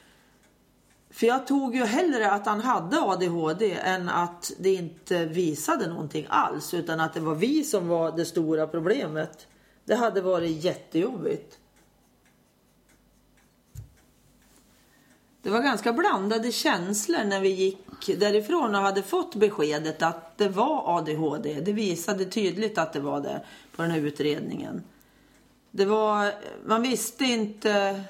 För 1.10 1.26
jag 1.26 1.46
tog 1.46 1.76
ju 1.76 1.84
hellre 1.84 2.30
att 2.30 2.46
han 2.46 2.60
hade 2.60 3.00
ADHD 3.00 3.72
än 3.72 4.08
att 4.08 4.52
det 4.58 4.74
inte 4.74 5.24
visade 5.24 5.86
någonting 5.86 6.26
alls 6.28 6.74
utan 6.74 7.00
att 7.00 7.14
det 7.14 7.20
var 7.20 7.34
vi 7.34 7.64
som 7.64 7.88
var 7.88 8.16
det 8.16 8.24
stora 8.24 8.66
problemet. 8.66 9.46
Det 9.84 9.94
hade 9.94 10.20
varit 10.20 10.64
jättejobbigt. 10.64 11.58
Det 15.42 15.50
var 15.50 15.62
ganska 15.62 15.92
blandade 15.92 16.52
känslor 16.52 17.24
när 17.24 17.40
vi 17.40 17.48
gick 17.48 18.06
därifrån 18.06 18.74
och 18.74 18.80
hade 18.80 19.02
fått 19.02 19.34
beskedet 19.34 20.02
att 20.02 20.38
det 20.38 20.48
var 20.48 20.98
ADHD. 20.98 21.60
Det 21.60 21.72
visade 21.72 22.24
tydligt 22.24 22.78
att 22.78 22.92
det 22.92 23.00
var 23.00 23.20
det 23.20 23.44
på 23.76 23.82
den 23.82 23.90
här 23.90 23.98
utredningen. 23.98 24.82
Det 25.70 25.84
var, 25.84 26.32
man 26.66 26.82
visste 26.82 27.24
inte, 27.24 28.04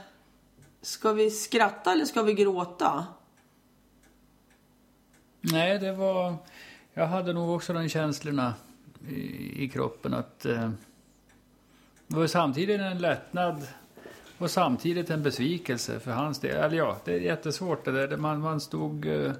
ska 0.83 1.13
vi 1.13 1.31
skratta 1.31 1.93
eller 1.93 2.05
ska 2.05 2.23
vi 2.23 2.35
gråta? 2.35 3.07
Nej, 5.41 5.79
det 5.79 5.93
var... 5.93 6.35
Jag 6.95 7.07
hade 7.07 7.33
nog 7.33 7.51
också 7.51 7.73
de 7.73 7.89
känslorna 7.89 8.55
i, 9.09 9.65
i 9.65 9.69
kroppen 9.69 10.15
att... 10.15 10.45
Eh, 10.45 10.71
det 12.13 12.19
var 12.19 12.27
samtidigt 12.27 12.81
en 12.81 12.99
lättnad 12.99 13.67
och 14.39 14.51
samtidigt 14.51 15.11
en 15.11 15.23
besvikelse 15.23 16.01
för 16.01 16.11
hans 16.11 16.39
del. 16.39 16.57
Eller 16.57 16.77
ja, 16.77 16.97
det 17.05 17.15
är 17.15 17.21
jättesvårt 17.21 17.85
det 17.85 17.93
där. 17.93 18.17
Man, 18.17 18.41
man 18.41 18.61
stod 18.61 19.07
eh, 19.07 19.33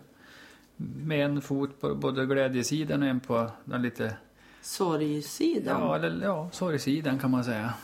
med 0.77 1.25
en 1.25 1.43
fot 1.43 1.81
på 1.81 1.95
både 1.95 2.27
glädjesidan 2.27 3.03
och 3.03 3.09
en 3.09 3.21
på 3.21 3.51
den 3.65 3.83
lite... 3.83 4.15
Sorgsidan? 4.63 5.81
Ja, 5.81 5.97
eller, 5.97 6.27
ja, 6.27 6.49
sorgsidan 6.53 7.19
kan 7.19 7.31
man 7.31 7.45
säga. 7.45 7.75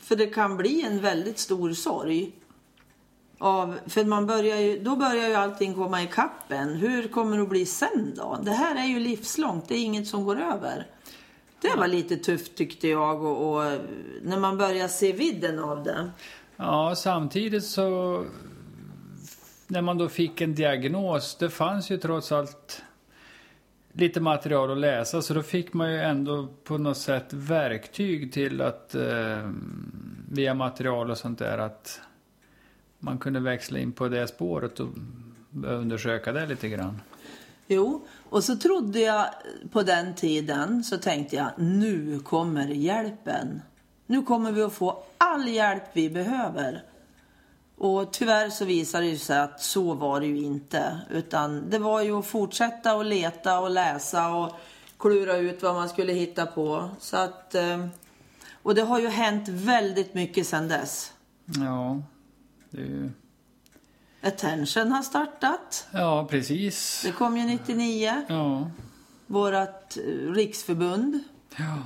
För 0.00 0.16
det 0.16 0.26
kan 0.26 0.56
bli 0.56 0.82
en 0.82 1.00
väldigt 1.00 1.38
stor 1.38 1.72
sorg. 1.72 2.32
Av, 3.38 3.78
för 3.86 4.04
man 4.04 4.26
börjar 4.26 4.56
ju, 4.56 4.78
då 4.78 4.96
börjar 4.96 5.28
ju 5.28 5.34
allting 5.34 5.74
komma 5.74 6.02
i 6.02 6.06
kappen. 6.06 6.68
Hur 6.68 7.08
kommer 7.08 7.36
det 7.36 7.42
att 7.42 7.48
bli 7.48 7.66
sen 7.66 8.12
då? 8.16 8.38
Det 8.42 8.50
här 8.50 8.84
är 8.84 8.88
ju 8.88 9.00
livslångt, 9.00 9.68
det 9.68 9.74
är 9.74 9.84
inget 9.84 10.06
som 10.06 10.24
går 10.24 10.40
över. 10.40 10.86
Det 11.62 11.76
var 11.76 11.88
lite 11.88 12.16
tufft 12.16 12.56
tyckte 12.56 12.88
jag 12.88 13.24
och, 13.24 13.56
och 13.56 13.78
när 14.22 14.38
man 14.38 14.58
börjar 14.58 14.88
se 14.88 15.12
vidden 15.12 15.58
av 15.58 15.84
det. 15.84 16.10
Ja, 16.56 16.94
samtidigt 16.96 17.64
så... 17.64 18.24
När 19.66 19.82
man 19.82 19.98
då 19.98 20.08
fick 20.08 20.40
en 20.40 20.54
diagnos, 20.54 21.36
det 21.36 21.50
fanns 21.50 21.90
ju 21.90 21.98
trots 21.98 22.32
allt 22.32 22.82
lite 23.92 24.20
material 24.20 24.70
att 24.70 24.78
läsa 24.78 25.22
så 25.22 25.34
då 25.34 25.42
fick 25.42 25.72
man 25.72 25.92
ju 25.92 25.98
ändå 25.98 26.48
på 26.64 26.78
något 26.78 26.96
sätt 26.96 27.32
verktyg 27.32 28.32
till 28.32 28.60
att 28.60 28.94
eh, 28.94 29.50
via 30.30 30.54
material 30.54 31.10
och 31.10 31.18
sånt 31.18 31.38
där 31.38 31.58
att 31.58 32.00
man 32.98 33.18
kunde 33.18 33.40
växla 33.40 33.78
in 33.78 33.92
på 33.92 34.08
det 34.08 34.26
spåret 34.26 34.80
och 34.80 34.88
undersöka 35.64 36.32
det 36.32 36.46
lite 36.46 36.68
grann. 36.68 37.00
Jo, 37.72 38.06
och 38.30 38.44
så 38.44 38.56
trodde 38.56 39.00
jag 39.00 39.26
på 39.70 39.82
den 39.82 40.14
tiden 40.14 40.84
så 40.84 40.98
tänkte 40.98 41.36
jag 41.36 41.50
nu 41.56 42.20
kommer 42.20 42.66
hjälpen. 42.66 43.62
Nu 44.06 44.22
kommer 44.22 44.52
vi 44.52 44.62
att 44.62 44.72
få 44.72 45.02
all 45.18 45.48
hjälp 45.48 45.82
vi 45.92 46.10
behöver. 46.10 46.82
Och 47.76 48.12
tyvärr 48.12 48.50
så 48.50 48.64
visade 48.64 49.06
det 49.06 49.18
sig 49.18 49.40
att 49.40 49.62
så 49.62 49.94
var 49.94 50.20
det 50.20 50.26
ju 50.26 50.36
inte. 50.36 51.00
Utan 51.10 51.70
det 51.70 51.78
var 51.78 52.02
ju 52.02 52.18
att 52.18 52.26
fortsätta 52.26 52.92
att 52.92 53.06
leta 53.06 53.60
och 53.60 53.70
läsa 53.70 54.28
och 54.28 54.50
klura 54.98 55.36
ut 55.36 55.62
vad 55.62 55.74
man 55.74 55.88
skulle 55.88 56.12
hitta 56.12 56.46
på. 56.46 56.90
Så 56.98 57.16
att, 57.16 57.54
eh, 57.54 57.86
och 58.62 58.74
det 58.74 58.82
har 58.82 59.00
ju 59.00 59.08
hänt 59.08 59.48
väldigt 59.48 60.14
mycket 60.14 60.46
sedan 60.46 60.68
dess. 60.68 61.12
Ja, 61.44 62.02
det 62.70 62.80
är 62.82 62.86
ju... 62.86 63.10
Attention 64.22 64.92
har 64.92 65.02
startat. 65.02 65.88
Ja, 65.92 66.26
precis. 66.30 67.02
Det 67.06 67.12
kom 67.12 67.36
ju 67.36 67.44
99. 67.44 68.22
Ja. 68.28 68.70
Vårat 69.26 69.96
eh, 69.96 70.32
riksförbund. 70.32 71.18
Ja. 71.56 71.76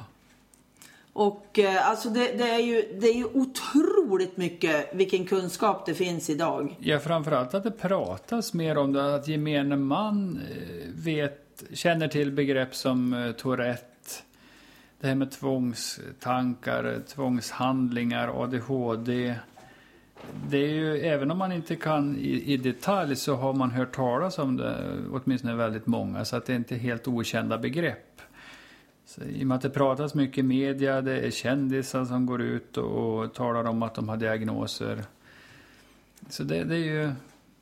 Och 1.13 1.59
eh, 1.59 1.89
alltså 1.89 2.09
det, 2.11 2.33
det, 2.39 2.51
är 2.51 2.59
ju, 2.59 2.99
det 3.01 3.07
är 3.07 3.15
ju 3.15 3.25
otroligt 3.25 4.37
mycket 4.37 4.95
vilken 4.95 5.27
kunskap 5.27 5.87
det 5.87 5.95
finns 5.95 6.31
idag. 6.31 6.77
Ja, 6.81 7.01
framförallt 7.01 7.55
att 7.55 7.63
det 7.63 7.71
pratas 7.71 8.55
mer 8.55 8.79
om 8.79 8.93
det, 8.93 9.15
att 9.15 9.29
gemene 9.29 9.77
man 9.77 10.41
eh, 10.51 10.89
vet, 10.95 11.65
känner 11.73 12.09
till 12.09 12.33
begrepp 12.33 12.75
som 12.75 13.33
Tourette, 13.39 13.87
det 15.01 15.07
här 15.07 15.15
med 15.15 15.31
tvångstankar, 15.31 17.03
tvångshandlingar, 17.15 18.43
ADHD. 18.43 19.35
Det 20.49 20.59
är 20.59 20.69
ju, 20.69 20.99
även 20.99 21.31
om 21.31 21.39
man 21.39 21.53
inte 21.53 21.77
kan 21.77 22.17
i, 22.17 22.53
i 22.53 22.57
detalj 22.57 23.17
så 23.17 23.35
har 23.35 23.53
man 23.53 23.71
hört 23.71 23.95
talas 23.95 24.39
om 24.39 24.57
det, 24.57 24.99
åtminstone 25.13 25.55
väldigt 25.55 25.87
många, 25.87 26.25
så 26.25 26.37
att 26.37 26.47
det 26.47 26.53
är 26.53 26.57
inte 26.57 26.77
helt 26.77 27.09
okända 27.09 27.59
begrepp. 27.59 28.21
Så 29.07 29.23
I 29.23 29.43
och 29.43 29.47
med 29.47 29.55
att 29.55 29.63
det 29.63 29.71
pratas 29.71 30.15
mycket 30.15 30.39
i 30.39 30.43
media, 30.43 31.01
det 31.01 31.21
är 31.21 31.31
kändisar 31.31 32.05
som 32.05 32.27
går 32.27 32.43
ut 32.43 32.77
och, 32.77 33.19
och 33.19 33.35
talar 33.35 33.65
om 33.65 33.83
att 33.83 33.95
de 33.95 34.09
har 34.09 34.17
diagnoser. 34.17 35.05
Så 36.29 36.43
det, 36.43 36.65
det 36.65 36.75
är 36.75 36.79
ju 36.79 37.13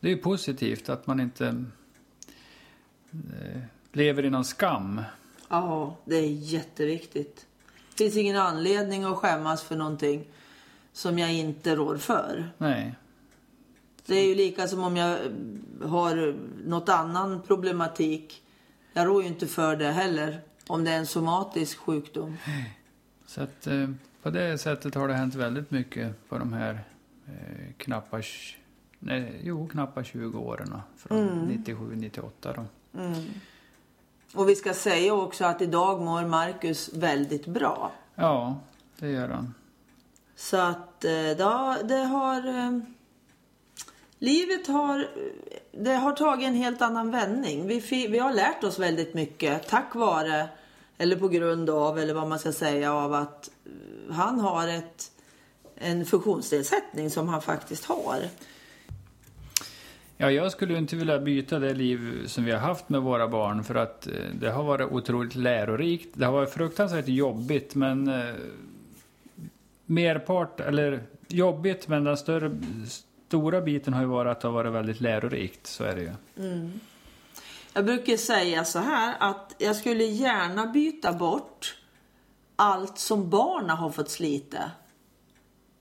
det 0.00 0.12
är 0.12 0.16
positivt 0.16 0.88
att 0.88 1.06
man 1.06 1.20
inte 1.20 1.64
eh, 3.12 3.60
lever 3.92 4.24
i 4.24 4.30
någon 4.30 4.44
skam. 4.44 5.02
Ja, 5.48 5.96
det 6.04 6.16
är 6.16 6.28
jätteviktigt. 6.30 7.46
Det 7.90 8.04
finns 8.04 8.16
ingen 8.16 8.36
anledning 8.36 9.04
att 9.04 9.16
skämmas 9.16 9.62
för 9.62 9.76
någonting 9.76 10.24
som 10.92 11.18
jag 11.18 11.32
inte 11.32 11.76
rår 11.76 11.96
för. 11.96 12.50
Nej. 12.58 12.94
Det 14.06 14.14
är 14.14 14.26
ju 14.28 14.34
lika 14.34 14.68
som 14.68 14.82
om 14.84 14.96
jag 14.96 15.18
har 15.84 16.36
något 16.66 16.88
annan 16.88 17.42
problematik. 17.42 18.42
Jag 18.92 19.06
rår 19.06 19.22
ju 19.22 19.28
inte 19.28 19.46
för 19.46 19.76
det 19.76 19.90
heller. 19.92 20.40
Om 20.66 20.84
det 20.84 20.90
är 20.90 20.98
en 20.98 21.06
somatisk 21.06 21.78
sjukdom. 21.78 22.36
Så 23.26 23.42
att 23.42 23.66
eh, 23.66 23.90
på 24.22 24.30
det 24.30 24.58
sättet 24.58 24.94
har 24.94 25.08
det 25.08 25.14
hänt 25.14 25.34
väldigt 25.34 25.70
mycket 25.70 26.28
på 26.28 26.38
de 26.38 26.52
här 26.52 26.84
eh, 27.26 27.72
knappa, 27.76 28.18
tj- 28.18 28.54
nej, 28.98 29.40
jo, 29.44 29.68
knappa 29.68 30.04
20 30.04 30.38
åren. 30.38 30.74
Från 30.96 31.48
97-98 31.66 32.30
då. 32.42 32.64
Och 34.34 34.48
vi 34.48 34.54
ska 34.54 34.74
säga 34.74 35.14
också 35.14 35.44
att 35.44 35.62
idag 35.62 36.00
mår 36.02 36.22
Marcus 36.26 36.90
väldigt 36.94 37.46
bra. 37.46 37.92
Ja, 38.14 38.56
det 38.98 39.08
gör 39.10 39.28
han. 39.28 39.54
Så 40.36 40.56
att 40.56 41.04
eh, 41.04 41.12
ja, 41.12 41.76
det 41.84 41.94
har, 41.94 42.48
eh, 42.48 42.78
Livet 44.18 44.66
har, 44.66 45.06
det 45.72 45.94
har 45.94 46.12
tagit 46.12 46.48
en 46.48 46.54
helt 46.54 46.82
annan 46.82 47.10
vändning. 47.10 47.66
Vi, 47.66 48.06
vi 48.06 48.18
har 48.18 48.32
lärt 48.32 48.64
oss 48.64 48.78
väldigt 48.78 49.14
mycket 49.14 49.68
tack 49.68 49.94
vare, 49.94 50.48
eller 50.98 51.16
på 51.16 51.28
grund 51.28 51.70
av, 51.70 51.98
eller 51.98 52.14
vad 52.14 52.28
man 52.28 52.38
ska 52.38 52.52
säga, 52.52 52.92
av 52.94 53.14
att 53.14 53.50
eh, 53.66 54.14
han 54.14 54.40
har 54.40 54.68
ett, 54.68 55.10
en 55.76 56.04
funktionsnedsättning 56.04 57.10
som 57.10 57.28
han 57.28 57.42
faktiskt 57.42 57.84
har. 57.84 58.18
Ja, 60.16 60.30
jag 60.30 60.52
skulle 60.52 60.78
inte 60.78 60.96
vilja 60.96 61.18
byta 61.18 61.58
det 61.58 61.74
liv 61.74 62.26
som 62.26 62.44
vi 62.44 62.52
har 62.52 62.58
haft 62.58 62.88
med 62.88 63.02
våra 63.02 63.28
barn 63.28 63.64
för 63.64 63.74
att 63.74 64.08
det 64.40 64.50
har 64.50 64.64
varit 64.64 64.92
otroligt 64.92 65.34
lärorikt. 65.34 66.08
Det 66.14 66.24
har 66.24 66.32
varit 66.32 66.52
fruktansvärt 66.54 67.08
jobbigt 67.08 67.74
men 67.74 68.10
merpart, 69.86 70.60
eller 70.60 71.02
jobbigt 71.28 71.88
men 71.88 72.04
den 72.04 72.16
större, 72.16 72.58
stora 73.28 73.60
biten 73.60 73.94
har 73.94 74.00
ju 74.00 74.06
varit 74.08 74.30
att 74.30 74.40
det 74.40 74.48
har 74.48 74.52
varit 74.52 74.72
väldigt 74.72 75.00
lärorikt, 75.00 75.66
så 75.66 75.84
är 75.84 75.94
det 75.96 76.00
ju. 76.02 76.12
Jag 77.74 77.84
brukar 77.84 78.16
säga 78.16 78.64
så 78.64 78.78
här 78.78 79.14
att 79.20 79.54
jag 79.58 79.76
skulle 79.76 80.04
gärna 80.04 80.66
byta 80.66 81.12
bort 81.12 81.76
allt 82.56 82.98
som 82.98 83.30
barnen 83.30 83.76
har 83.76 83.90
fått 83.90 84.10
slita. 84.10 84.70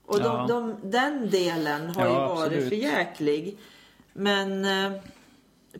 Och 0.06 0.18
Ja. 0.20 0.46
de, 0.48 0.76
de, 0.82 0.90
den 0.90 1.30
delen 1.30 1.88
har 1.88 2.02
Ja, 2.06 2.08
ju 2.08 2.14
varit 2.14 2.40
absolut. 2.46 2.68
för 2.68 2.76
jäklig. 2.76 3.58
Men 4.12 4.64
eh, 4.64 5.00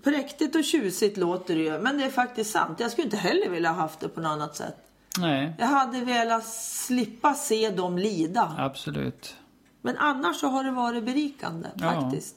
präktigt 0.03 0.57
och 0.57 0.65
tjusigt 0.65 1.17
låter 1.17 1.55
det 1.55 1.61
ju. 1.63 1.79
Men 1.79 1.99
det 1.99 2.05
är 2.05 2.11
faktiskt 2.11 2.51
sant. 2.51 2.81
Jag 2.81 2.91
skulle 2.91 3.05
inte 3.05 3.17
heller 3.17 3.49
vilja 3.49 3.69
ha 3.71 3.77
haft 3.83 4.01
det 4.01 4.09
på 4.09 4.21
något 4.21 4.31
annat 4.31 4.57
sätt. 4.57 4.77
Nej, 5.19 5.53
Jag 5.59 5.67
hade 5.67 6.01
velat 6.01 6.47
slippa 6.47 7.35
se 7.35 7.71
dem 7.71 7.99
lida. 7.99 8.55
absolut. 8.59 9.37
Men 9.81 9.97
annars 9.99 10.37
så 10.41 10.47
har 10.49 10.65
det 10.65 10.71
varit 10.71 11.05
berikande 11.05 11.69
Ja. 11.75 11.91
faktiskt. 11.93 12.37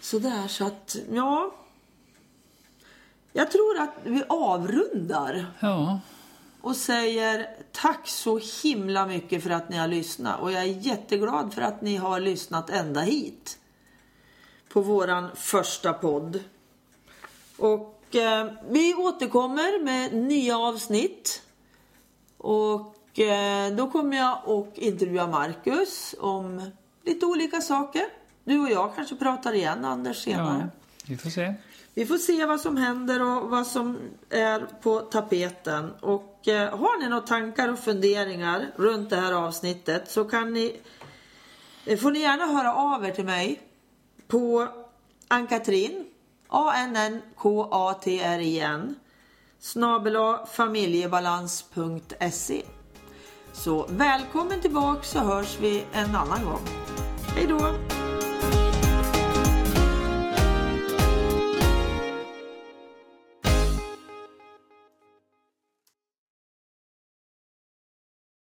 Sådär 0.00 0.48
så 0.48 0.66
att, 0.66 0.96
ja. 1.12 1.54
Jag 3.32 3.50
tror 3.50 3.78
att 3.78 3.94
vi 4.04 4.22
avrundar 4.28 5.46
Ja, 5.60 6.00
och 6.60 6.76
säger 6.76 7.48
tack 7.72 8.08
så 8.08 8.40
himla 8.62 9.06
mycket 9.06 9.42
för 9.42 9.50
att 9.50 9.68
ni 9.68 9.76
har 9.76 9.88
lyssnat. 9.88 10.40
Och 10.40 10.52
jag 10.52 10.62
är 10.62 10.66
jätteglad 10.66 11.54
för 11.54 11.62
att 11.62 11.82
ni 11.82 11.96
har 11.96 12.20
lyssnat 12.20 12.70
ända 12.70 13.00
hit. 13.00 13.58
På 14.72 14.80
våran 14.80 15.28
första 15.36 15.92
podd. 15.92 16.40
Och 17.58 17.99
eh, 18.14 18.46
vi 18.68 18.94
återkommer 18.94 19.84
med 19.84 20.14
nya 20.14 20.58
avsnitt. 20.58 21.42
Och 22.38 23.18
eh, 23.18 23.72
då 23.72 23.90
kommer 23.90 24.16
jag 24.16 24.38
att 24.48 24.78
intervjua 24.78 25.26
Marcus 25.26 26.14
om 26.18 26.70
lite 27.04 27.26
olika 27.26 27.60
saker. 27.60 28.02
Du 28.44 28.58
och 28.58 28.70
jag 28.70 28.96
kanske 28.96 29.16
pratar 29.16 29.52
igen 29.52 29.84
Anders 29.84 30.24
senare. 30.24 30.70
Ja, 30.72 30.80
vi 31.06 31.16
får 31.16 31.30
se. 31.30 31.54
Vi 31.94 32.06
får 32.06 32.18
se 32.18 32.46
vad 32.46 32.60
som 32.60 32.76
händer 32.76 33.22
och 33.22 33.50
vad 33.50 33.66
som 33.66 33.98
är 34.30 34.66
på 34.82 35.00
tapeten. 35.00 35.90
Och 36.00 36.48
eh, 36.48 36.78
har 36.78 37.02
ni 37.02 37.08
några 37.08 37.26
tankar 37.26 37.72
och 37.72 37.78
funderingar 37.78 38.66
runt 38.76 39.10
det 39.10 39.16
här 39.16 39.32
avsnittet 39.32 40.10
så 40.10 40.24
kan 40.24 40.52
ni, 40.52 40.80
eh, 41.86 41.98
får 41.98 42.10
ni 42.10 42.20
gärna 42.20 42.46
höra 42.46 42.74
av 42.74 43.04
er 43.04 43.10
till 43.10 43.24
mig 43.24 43.60
på 44.28 44.68
Ann-Katrin, 45.28 46.04
A-N-N-K-A-T-R-I-N, 46.50 48.94
snabela 49.60 50.46
familjebalans.se. 50.46 52.62
Så 53.52 53.86
välkommen 53.88 54.60
tillbaka 54.60 55.02
så 55.02 55.18
hörs 55.18 55.58
vi 55.60 55.84
en 55.92 56.16
annan 56.16 56.44
gång. 56.44 56.62
Hej 57.34 57.46
då! 57.46 57.89